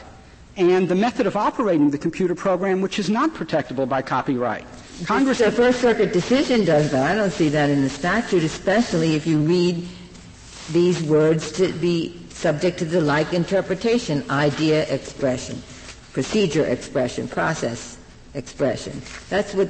[0.57, 4.64] and the method of operating the computer program, which is not protectable by copyright.
[5.05, 5.38] Congress.
[5.38, 7.11] The First Circuit decision does that.
[7.11, 9.86] I don't see that in the statute, especially if you read
[10.70, 15.62] these words to be subject to the like interpretation, idea expression,
[16.12, 17.99] procedure expression, process
[18.34, 19.01] expression.
[19.28, 19.68] That's what,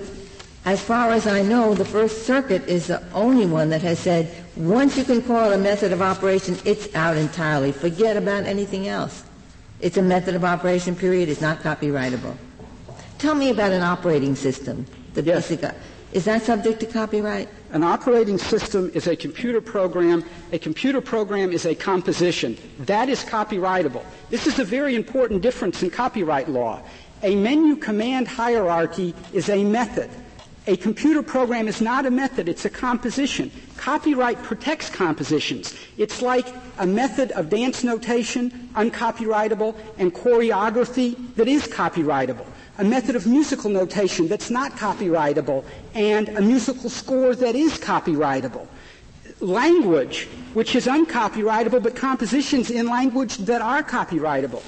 [0.67, 4.29] as far as I know, the First Circuit is the only one that has said
[4.57, 7.71] once you can call it a method of operation, it's out entirely.
[7.71, 9.23] Forget about anything else.
[9.81, 11.29] It's a method of operation, period.
[11.29, 12.37] It's not copyrightable.
[13.19, 14.87] Tell me about an operating system.
[15.15, 15.49] The yes.
[15.49, 15.73] basic.
[16.13, 17.49] Is that subject to copyright?
[17.71, 20.25] An operating system is a computer program.
[20.51, 22.57] A computer program is a composition.
[22.81, 24.03] That is copyrightable.
[24.31, 26.83] This is a very important difference in copyright law.
[27.23, 30.11] A menu command hierarchy is a method.
[30.69, 33.53] A computer program is not a method, it's a composition.
[33.77, 35.75] Copyright protects compositions.
[35.97, 36.49] It's like
[36.79, 42.47] a method of dance notation, uncopyrightable, and choreography that is copyrightable.
[42.79, 45.65] A method of musical notation that's not copyrightable,
[45.95, 48.67] and a musical score that is copyrightable.
[49.39, 54.65] Language, which is uncopyrightable, but compositions in language that are copyrightable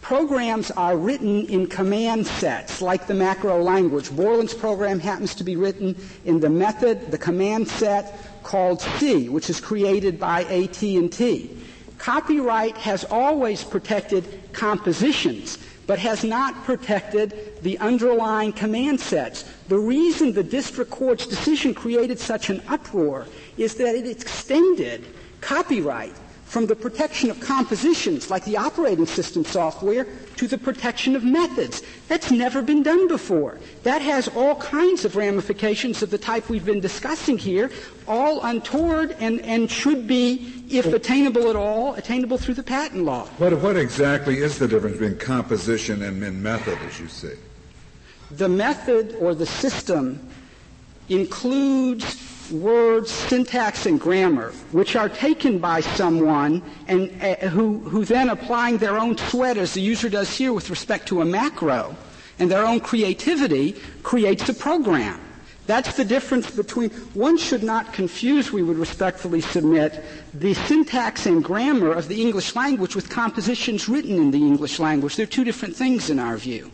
[0.00, 4.10] programs are written in command sets, like the macro language.
[4.10, 9.50] Borland's program happens to be written in the method, the command set called C, which
[9.50, 11.56] is created by AT&T.
[11.98, 19.44] Copyright has always protected compositions, but has not protected the underlying command sets.
[19.68, 23.26] The reason the district court's decision created such an uproar
[23.58, 25.04] is that it extended
[25.40, 26.14] copyright
[26.50, 31.80] from the protection of compositions like the operating system software to the protection of methods.
[32.08, 33.60] That's never been done before.
[33.84, 37.70] That has all kinds of ramifications of the type we've been discussing here,
[38.08, 43.26] all untoward and, and should be, if attainable at all, attainable through the patent law.
[43.38, 47.36] What, what exactly is the difference between composition and, and method, as you say?
[48.32, 50.28] The method or the system
[51.08, 58.28] includes words, syntax, and grammar, which are taken by someone and uh, who, who then
[58.28, 61.96] applying their own sweat, as the user does here with respect to a macro,
[62.38, 63.72] and their own creativity,
[64.02, 65.20] creates a program.
[65.66, 70.02] That's the difference between, one should not confuse, we would respectfully submit,
[70.34, 75.14] the syntax and grammar of the English language with compositions written in the English language.
[75.14, 76.72] They're two different things in our view.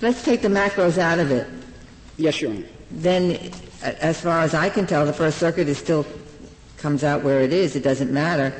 [0.00, 1.46] Let's take the macros out of it.
[2.16, 2.66] Yes, Your Honor.
[2.90, 6.06] Then as far as I can tell, the First Circuit is still
[6.78, 7.74] comes out where it is.
[7.74, 8.52] It doesn't matter.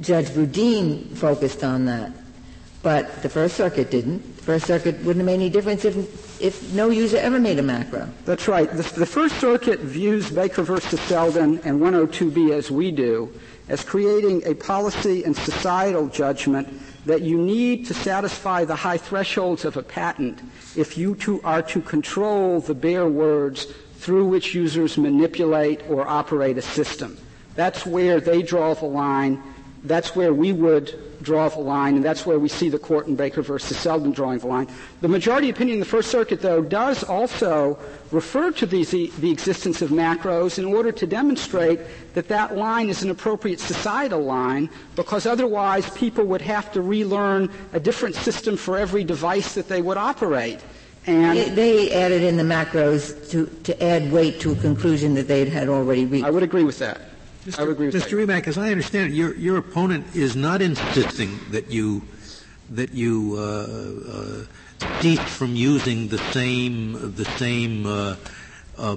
[0.00, 2.12] Judge Boudin focused on that,
[2.82, 4.36] but the First Circuit didn't.
[4.38, 7.62] The First Circuit wouldn't have made any difference if, if no user ever made a
[7.62, 8.06] macro.
[8.26, 8.70] That's right.
[8.70, 13.32] The, the First Circuit views Baker versus Selden and 102B as we do,
[13.70, 16.68] as creating a policy and societal judgment
[17.06, 20.42] that you need to satisfy the high thresholds of a patent
[20.76, 23.64] if you are to control the bare words
[23.96, 27.16] through which users manipulate or operate a system.
[27.54, 29.42] That's where they draw the line.
[29.82, 33.16] That's where we would draw the line, and that's where we see the court in
[33.16, 34.68] Baker versus Selden drawing the line.
[35.00, 37.78] The majority opinion in the First Circuit, though, does also
[38.12, 41.80] refer to these, the existence of macros in order to demonstrate
[42.14, 47.50] that that line is an appropriate societal line, because otherwise people would have to relearn
[47.72, 50.60] a different system for every device that they would operate.
[51.06, 55.44] And they added in the macros to, to add weight to a conclusion that they
[55.44, 56.24] had already reached.
[56.24, 57.00] I would agree with that.
[57.46, 57.58] Mr.
[57.58, 58.26] I would agree with Mr.
[58.26, 62.02] Reback, as I understand it, your, your opponent is not insisting that you
[62.70, 64.46] that you uh,
[64.82, 68.16] uh, cease from using the same the same uh,
[68.78, 68.96] uh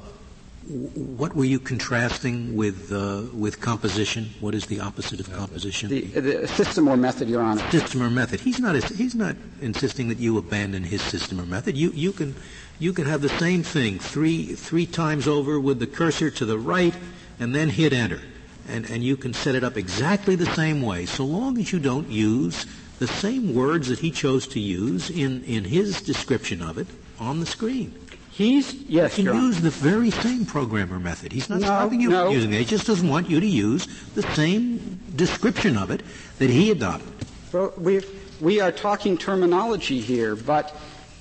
[0.68, 4.30] what were you contrasting with uh, with composition?
[4.42, 5.90] What is the opposite of composition?
[5.90, 7.62] The, the, system or method, Your Honor.
[7.72, 8.42] System or method.
[8.42, 11.78] He's not he's not insisting that you abandon his system or method.
[11.78, 12.36] You you can
[12.80, 16.58] you can have the same thing three three times over with the cursor to the
[16.58, 16.94] right,
[17.40, 18.22] and then hit enter,
[18.68, 21.80] and and you can set it up exactly the same way, so long as you
[21.80, 22.66] don't use
[23.00, 26.88] the same words that he chose to use in in his description of it
[27.20, 27.94] on the screen.
[28.32, 31.32] He's yes, he can use the very same programmer method.
[31.32, 32.26] He's not no, stopping you no.
[32.26, 32.60] from using it.
[32.60, 36.04] He just doesn't want you to use the same description of it
[36.38, 37.14] that he adopted.
[37.52, 38.02] Well, we
[38.40, 40.76] we are talking terminology here, but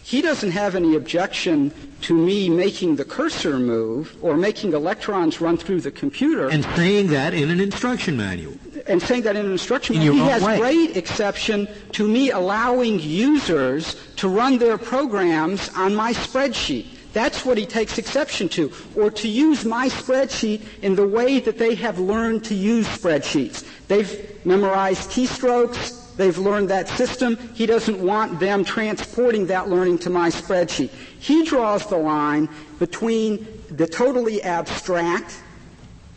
[0.06, 5.56] he doesn't have any objection to me making the cursor move or making electrons run
[5.56, 6.48] through the computer.
[6.48, 8.54] And saying that in an instruction manual.
[8.86, 10.26] And saying that in an instruction in manual.
[10.26, 10.58] He has way.
[10.58, 16.86] great exception to me allowing users to run their programs on my spreadsheet.
[17.12, 18.70] That's what he takes exception to.
[18.94, 23.66] Or to use my spreadsheet in the way that they have learned to use spreadsheets.
[23.88, 26.05] They've memorized keystrokes.
[26.16, 27.36] They've learned that system.
[27.54, 30.90] He doesn't want them transporting that learning to my spreadsheet.
[31.18, 32.48] He draws the line
[32.78, 35.42] between the totally abstract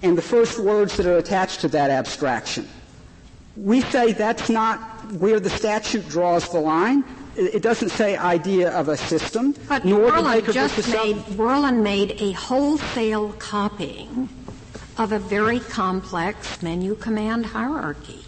[0.02, 2.68] and the first words that are attached to that abstraction.
[3.58, 4.80] We say that's not
[5.14, 7.04] where the statute draws the line
[7.40, 12.22] it doesn't say idea of a system, but nor Borland the just made Borland made
[12.22, 14.28] a wholesale copying
[14.98, 18.26] of a very complex menu command hierarchy.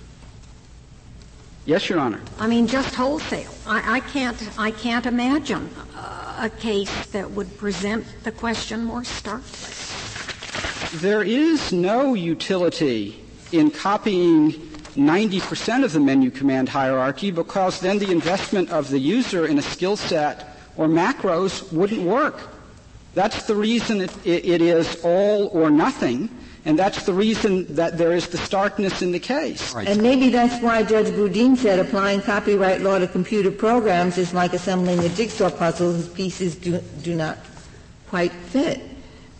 [1.65, 2.21] Yes, Your Honor.
[2.39, 3.53] I mean, just wholesale.
[3.67, 4.37] I, I can't.
[4.57, 9.69] I can't imagine uh, a case that would present the question more starkly?
[10.99, 14.53] There is no utility in copying
[14.97, 19.61] 90% of the menu command hierarchy because then the investment of the user in a
[19.61, 22.49] skill set or macros wouldn't work.
[23.13, 26.29] That's the reason it, it is all or nothing.
[26.63, 29.73] And that's the reason that there is the starkness in the case.
[29.73, 29.87] Right.
[29.87, 34.53] And maybe that's why Judge Boudin said applying copyright law to computer programs is like
[34.53, 37.39] assembling a jigsaw puzzle whose pieces do, do not
[38.09, 38.81] quite fit.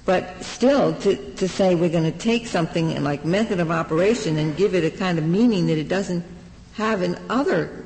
[0.04, 4.58] But still, to, to say we're going to take something like method of operation and
[4.58, 6.26] give it a kind of meaning that it doesn't
[6.74, 7.86] have in other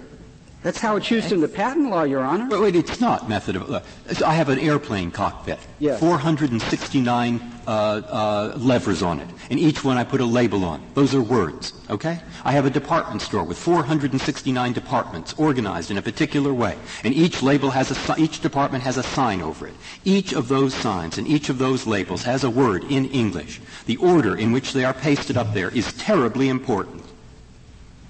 [0.65, 2.47] that's how it's used in the patent law, Your Honor.
[2.49, 3.69] But wait, it's not method of.
[3.69, 3.81] Uh,
[4.25, 5.59] I have an airplane cockpit.
[5.77, 5.99] Yes.
[5.99, 10.83] 469 uh, uh, levers on it, and each one I put a label on.
[10.95, 11.73] Those are words.
[11.91, 12.19] Okay.
[12.43, 17.43] I have a department store with 469 departments organized in a particular way, and each
[17.43, 19.75] label has a each department has a sign over it.
[20.03, 23.61] Each of those signs and each of those labels has a word in English.
[23.85, 27.03] The order in which they are pasted up there is terribly important.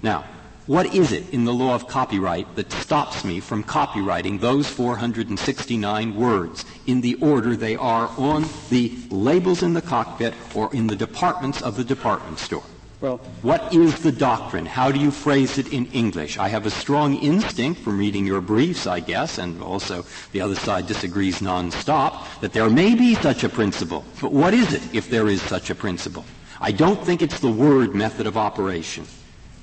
[0.02, 0.24] Now,
[0.66, 6.16] what is it in the law of copyright that stops me from copyrighting those 469
[6.16, 10.96] words in the order they are on the labels in the cockpit or in the
[10.96, 12.64] departments of the department store?
[13.00, 14.64] Well, what is the doctrine?
[14.64, 16.38] How do you phrase it in English?
[16.38, 20.54] I have a strong instinct from reading your briefs, I guess, and also the other
[20.54, 24.04] side disagrees nonstop, that there may be such a principle.
[24.20, 26.24] But what is it if there is such a principle?
[26.58, 29.06] I don't think it's the word method of operation.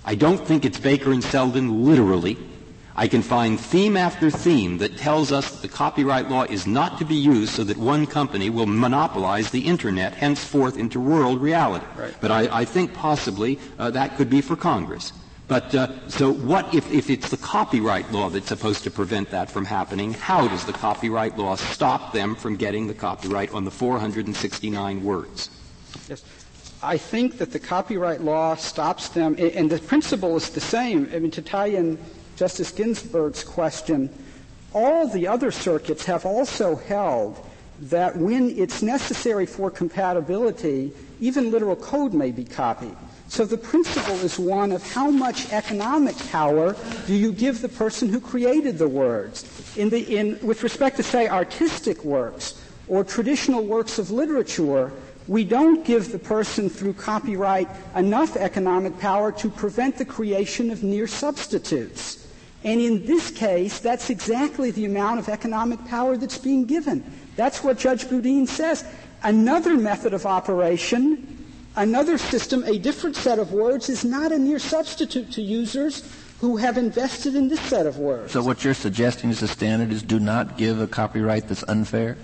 [0.06, 2.38] I don't think it's Baker and Selden literally.
[2.96, 7.00] I can find theme after theme that tells us that the copyright law is not
[7.00, 11.86] to be used so that one company will monopolize the internet henceforth into world reality.
[11.98, 12.14] Right.
[12.22, 15.12] But I, I, think possibly uh, that could be for Congress.
[15.48, 19.50] But uh, so what if, if it's the copyright law that's supposed to prevent that
[19.50, 20.14] from happening?
[20.14, 25.50] How does the copyright law stop them from getting the copyright on the 469 words?
[26.08, 26.24] Yes.
[26.84, 31.10] I think that the copyright law stops them, and the principle is the same.
[31.14, 31.98] I mean, to tie in
[32.36, 34.10] Justice Ginsburg's question,
[34.74, 37.40] all the other circuits have also held
[37.80, 42.96] that when it's necessary for compatibility, even literal code may be copied.
[43.30, 46.76] So the principle is one of how much economic power
[47.08, 49.46] do you give the person who created the words.
[49.78, 54.92] In the, in, with respect to, say, artistic works or traditional works of literature,
[55.28, 60.84] we don't give the person through copyright enough economic power to prevent the creation of
[60.84, 62.28] near substitutes.
[62.64, 67.04] And in this case, that's exactly the amount of economic power that's being given.
[67.36, 68.86] That's what Judge Boudin says.
[69.24, 71.46] Another method of operation,
[71.76, 76.04] another system, a different set of words is not a near substitute to users
[76.44, 78.34] who have invested in this set of words.
[78.34, 82.18] So what you're suggesting as a standard is do not give a copyright that's unfair?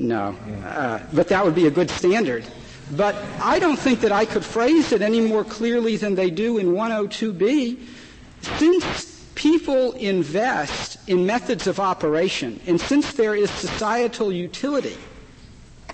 [0.00, 0.36] No.
[0.64, 2.44] Uh, but that would be a good standard.
[2.90, 6.58] But I don't think that I could phrase it any more clearly than they do
[6.58, 7.78] in 102B.
[8.58, 14.98] Since people invest in methods of operation, and since there is societal utility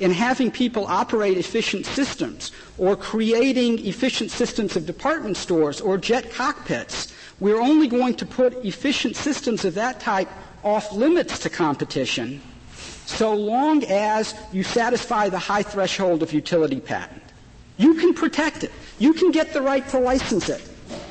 [0.01, 6.33] in having people operate efficient systems, or creating efficient systems of department stores, or jet
[6.33, 10.29] cockpits, we're only going to put efficient systems of that type
[10.65, 12.41] off limits to competition
[13.07, 17.23] so long as you satisfy the high threshold of utility patent.
[17.77, 18.73] You can protect it.
[18.99, 20.63] You can get the right to license it.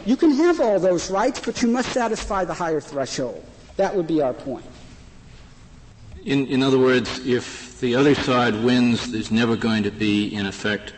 [0.05, 3.43] You can have all those rights, but you must satisfy the higher threshold.
[3.77, 4.65] That would be our point.
[6.25, 10.45] In, in other words, if the other side wins, there's never going to be, in
[10.45, 10.93] effect,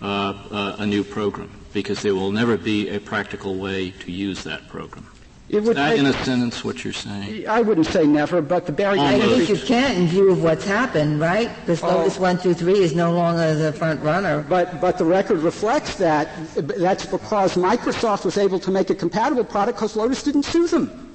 [0.00, 4.44] uh, uh, a new program because there will never be a practical way to use
[4.44, 5.06] that program.
[5.48, 7.46] It would that, in a sentence, what you're saying?
[7.46, 9.02] I wouldn't say never, but the barrier.
[9.02, 11.50] I think you can't, in view of what's happened, right?
[11.60, 11.88] Because oh.
[11.88, 14.46] Lotus One Two Three is no longer the front runner.
[14.48, 16.30] But but the record reflects that.
[16.56, 21.12] That's because Microsoft was able to make a compatible product because Lotus didn't sue them.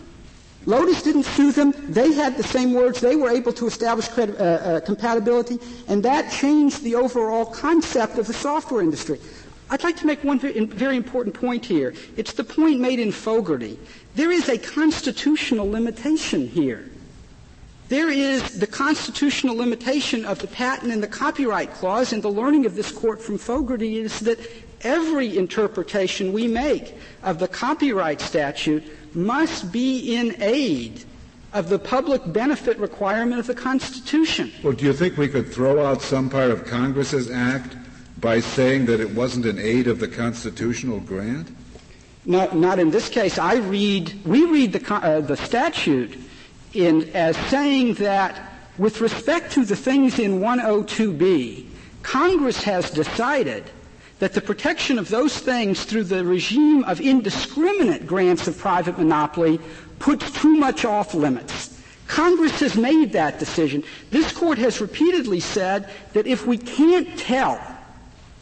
[0.67, 1.73] Lotus didn't sue them.
[1.87, 2.99] They had the same words.
[2.99, 8.27] They were able to establish uh, uh, compatibility, and that changed the overall concept of
[8.27, 9.17] the software industry.
[9.69, 11.93] I'd like to make one very important point here.
[12.15, 13.77] It's the point made in Fogerty.
[14.15, 16.89] There is a constitutional limitation here.
[17.89, 22.65] There is the constitutional limitation of the patent and the copyright clause, and the learning
[22.65, 24.39] of this court from Fogerty is that
[24.81, 28.83] every interpretation we make of the copyright statute
[29.15, 31.03] must be in aid
[31.53, 34.51] of the public benefit requirement of the Constitution.
[34.63, 37.75] Well, do you think we could throw out some part of Congress's act
[38.19, 41.49] by saying that it wasn't an aid of the constitutional grant?
[42.25, 43.37] Not, not in this case.
[43.37, 46.17] I read, we read the, uh, the statute
[46.73, 51.67] in, as saying that with respect to the things in 102B,
[52.03, 53.69] Congress has decided
[54.19, 59.59] that the protection of those things through the regime of indiscriminate grants of private monopoly
[59.99, 61.81] puts too much off limits.
[62.07, 63.83] Congress has made that decision.
[64.09, 67.61] This court has repeatedly said that if we can't tell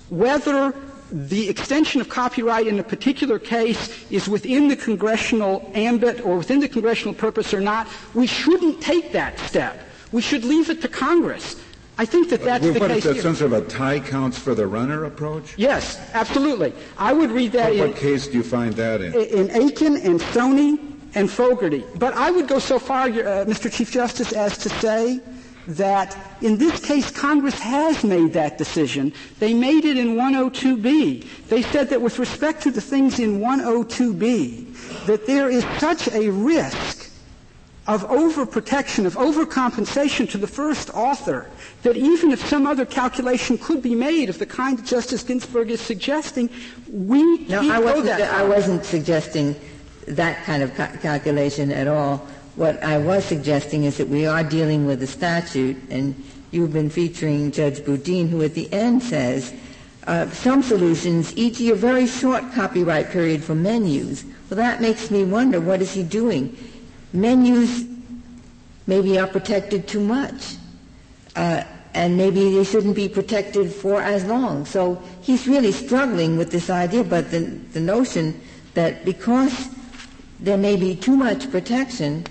[0.09, 0.73] whether
[1.11, 6.59] the extension of copyright in a particular case is within the congressional ambit or within
[6.59, 9.79] the congressional purpose or not, we shouldn't take that step.
[10.11, 11.61] We should leave it to Congress.
[11.97, 13.05] I think that that's well, the what case.
[13.05, 15.53] What is that some sort of a tie counts for the runner approach?
[15.57, 16.73] Yes, absolutely.
[16.97, 17.91] I would read that what, in.
[17.91, 19.13] What case do you find that in?
[19.13, 20.79] In Aiken and Sony
[21.15, 21.85] and Fogerty.
[21.95, 23.71] But I would go so far, uh, Mr.
[23.71, 25.21] Chief Justice, as to say
[25.67, 29.13] that in this case Congress has made that decision.
[29.39, 31.47] They made it in 102B.
[31.47, 36.29] They said that with respect to the things in 102B, that there is such a
[36.29, 37.11] risk
[37.87, 41.47] of overprotection, of overcompensation to the first author,
[41.83, 45.69] that even if some other calculation could be made of the kind that Justice Ginsburg
[45.69, 46.49] is suggesting,
[46.89, 49.55] we no, can't I wasn't, I wasn't suggesting
[50.07, 52.27] that kind of ca- calculation at all.
[52.55, 56.15] What I was suggesting is that we are dealing with a statute, and
[56.51, 59.53] you've been featuring Judge Boudin, who at the end says,
[60.07, 61.69] uh, some solutions, e.g.
[61.69, 64.23] a very short copyright period for menus.
[64.49, 66.55] Well, that makes me wonder, what is he doing?
[67.15, 67.85] menus
[68.87, 70.57] maybe are protected too much.
[71.35, 74.65] Uh, and maybe they shouldn't be protected for as long.
[74.65, 77.39] So he's really struggling with this idea, but the,
[77.71, 78.39] the notion
[78.73, 79.69] that because
[80.41, 82.25] there may be too much protection,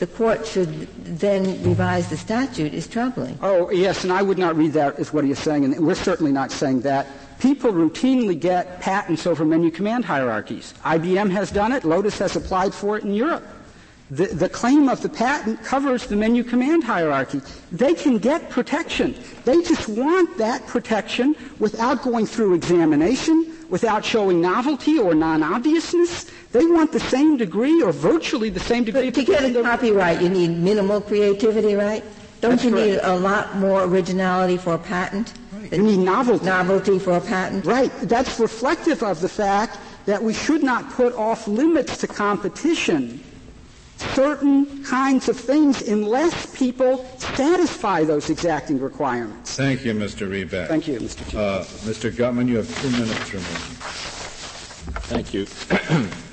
[0.00, 3.38] the court should then revise the statute is troubling.
[3.42, 5.94] Oh, yes, and I would not read that as what he is saying, and we're
[5.94, 7.06] certainly not saying that.
[7.38, 10.74] People routinely get patents over menu command hierarchies.
[10.84, 11.84] IBM has done it.
[11.84, 13.44] Lotus has applied for it in Europe.
[14.10, 17.40] The, the, claim of the patent covers the menu command hierarchy.
[17.70, 19.14] They can get protection.
[19.44, 26.28] They just want that protection without going through examination, without showing novelty or non-obviousness.
[26.50, 29.10] They want the same degree or virtually the same degree.
[29.10, 32.02] But to get a copyright, you need minimal creativity, right?
[32.40, 32.86] Don't That's you correct.
[32.86, 35.34] need a lot more originality for a patent?
[35.52, 35.72] Right.
[35.72, 36.46] You need novelty.
[36.46, 37.64] Novelty for a patent?
[37.64, 37.92] Right.
[38.02, 43.22] That's reflective of the fact that we should not put off limits to competition
[44.00, 49.56] certain kinds of things unless people satisfy those exacting requirements.
[49.56, 50.28] Thank you, Mr.
[50.28, 50.68] Reback.
[50.68, 51.24] Thank you, Mr.
[51.24, 51.36] Chief.
[51.36, 52.16] Uh, Mr.
[52.16, 53.76] Gutman, you have two minutes remaining.
[55.10, 55.46] Thank you.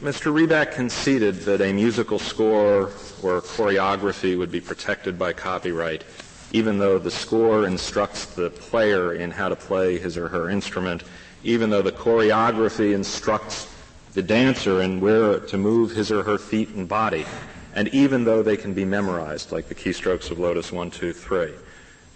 [0.00, 0.30] Mr.
[0.30, 2.90] Reback conceded that a musical score
[3.22, 6.04] or choreography would be protected by copyright,
[6.52, 11.02] even though the score instructs the player in how to play his or her instrument,
[11.44, 13.68] even though the choreography instructs
[14.16, 17.26] the dancer and where to move his or her feet and body,
[17.74, 21.52] and even though they can be memorized, like the keystrokes of Lotus 1, 2, 3.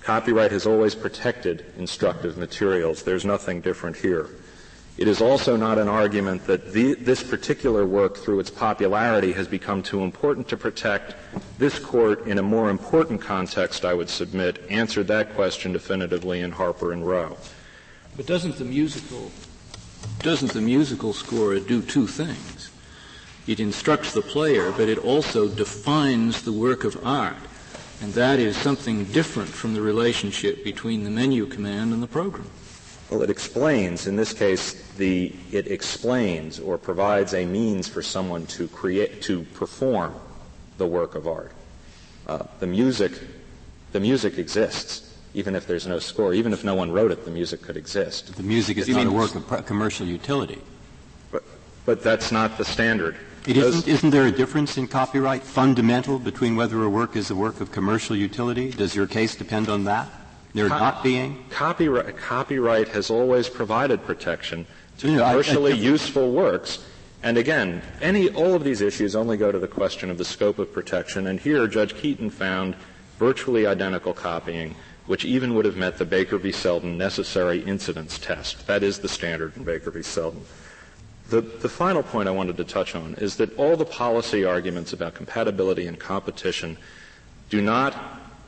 [0.00, 3.02] Copyright has always protected instructive materials.
[3.02, 4.30] There's nothing different here.
[4.96, 9.46] It is also not an argument that the, this particular work, through its popularity, has
[9.46, 11.16] become too important to protect.
[11.58, 16.52] This court, in a more important context, I would submit, answered that question definitively in
[16.52, 17.36] Harper and Row.
[18.16, 19.30] But doesn't the musical
[20.20, 22.70] doesn't the musical score do two things?
[23.46, 27.36] It instructs the player, but it also defines the work of art.
[28.02, 32.48] And that is something different from the relationship between the menu command and the program.
[33.10, 38.46] Well, it explains, in this case, the, it explains or provides a means for someone
[38.46, 40.14] to create, to perform
[40.78, 41.52] the work of art.
[42.26, 43.12] Uh, the music,
[43.92, 46.34] the music exists, even if there's no score.
[46.34, 48.34] Even if no one wrote it, the music could exist.
[48.36, 50.60] The music is not a work of commercial utility.
[51.30, 51.44] But,
[51.84, 53.16] but that's not the standard.
[53.46, 57.34] It isn't, isn't there a difference in copyright, fundamental, between whether a work is a
[57.34, 58.70] work of commercial utility?
[58.70, 60.08] Does your case depend on that?
[60.52, 61.44] There Co- not being?
[61.48, 64.66] Copyright, copyright has always provided protection
[64.98, 66.84] to you know, commercially I, I, useful works.
[67.22, 70.58] And again, any, all of these issues only go to the question of the scope
[70.58, 71.26] of protection.
[71.26, 72.74] And here, Judge Keeton found
[73.18, 74.74] virtually identical copying,
[75.06, 76.52] which even would have met the Baker v.
[76.52, 78.66] Selden necessary incidence test.
[78.66, 80.02] That is the standard in Baker v.
[80.02, 80.42] Selden.
[81.28, 84.92] The, the final point I wanted to touch on is that all the policy arguments
[84.92, 86.76] about compatibility and competition
[87.50, 87.94] do not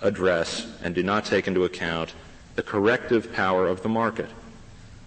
[0.02, 2.14] address and do not take into account
[2.56, 4.28] the corrective power of the market.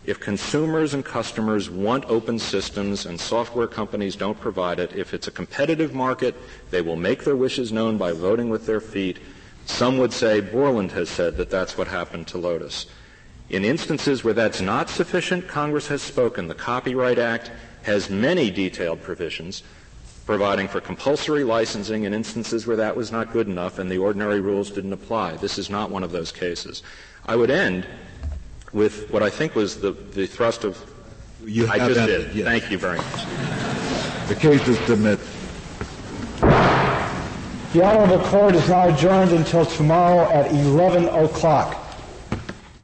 [0.06, 5.28] If consumers and customers want open systems and software companies don't provide it, if it's
[5.28, 6.36] a competitive market,
[6.70, 9.18] they will make their wishes known by voting with their feet.
[9.66, 12.86] Some would say Borland has said that that's what happened to Lotus.
[13.50, 16.48] In instances where that's not sufficient, Congress has spoken.
[16.48, 17.52] The Copyright Act
[17.84, 19.64] has many detailed provisions
[20.26, 24.42] providing for compulsory licensing in instances where that was not good enough and the ordinary
[24.42, 25.36] rules didn't apply.
[25.38, 26.82] This is not one of those cases.
[27.28, 27.86] I would end
[28.74, 30.84] with what I think was the, the thrust of.
[31.46, 32.36] You I have just ended, did.
[32.38, 32.46] yes.
[32.46, 34.30] Thank you very much.
[34.30, 35.26] The case is submitted.
[37.76, 41.85] The Honorable Court is now adjourned until tomorrow at 11 o'clock.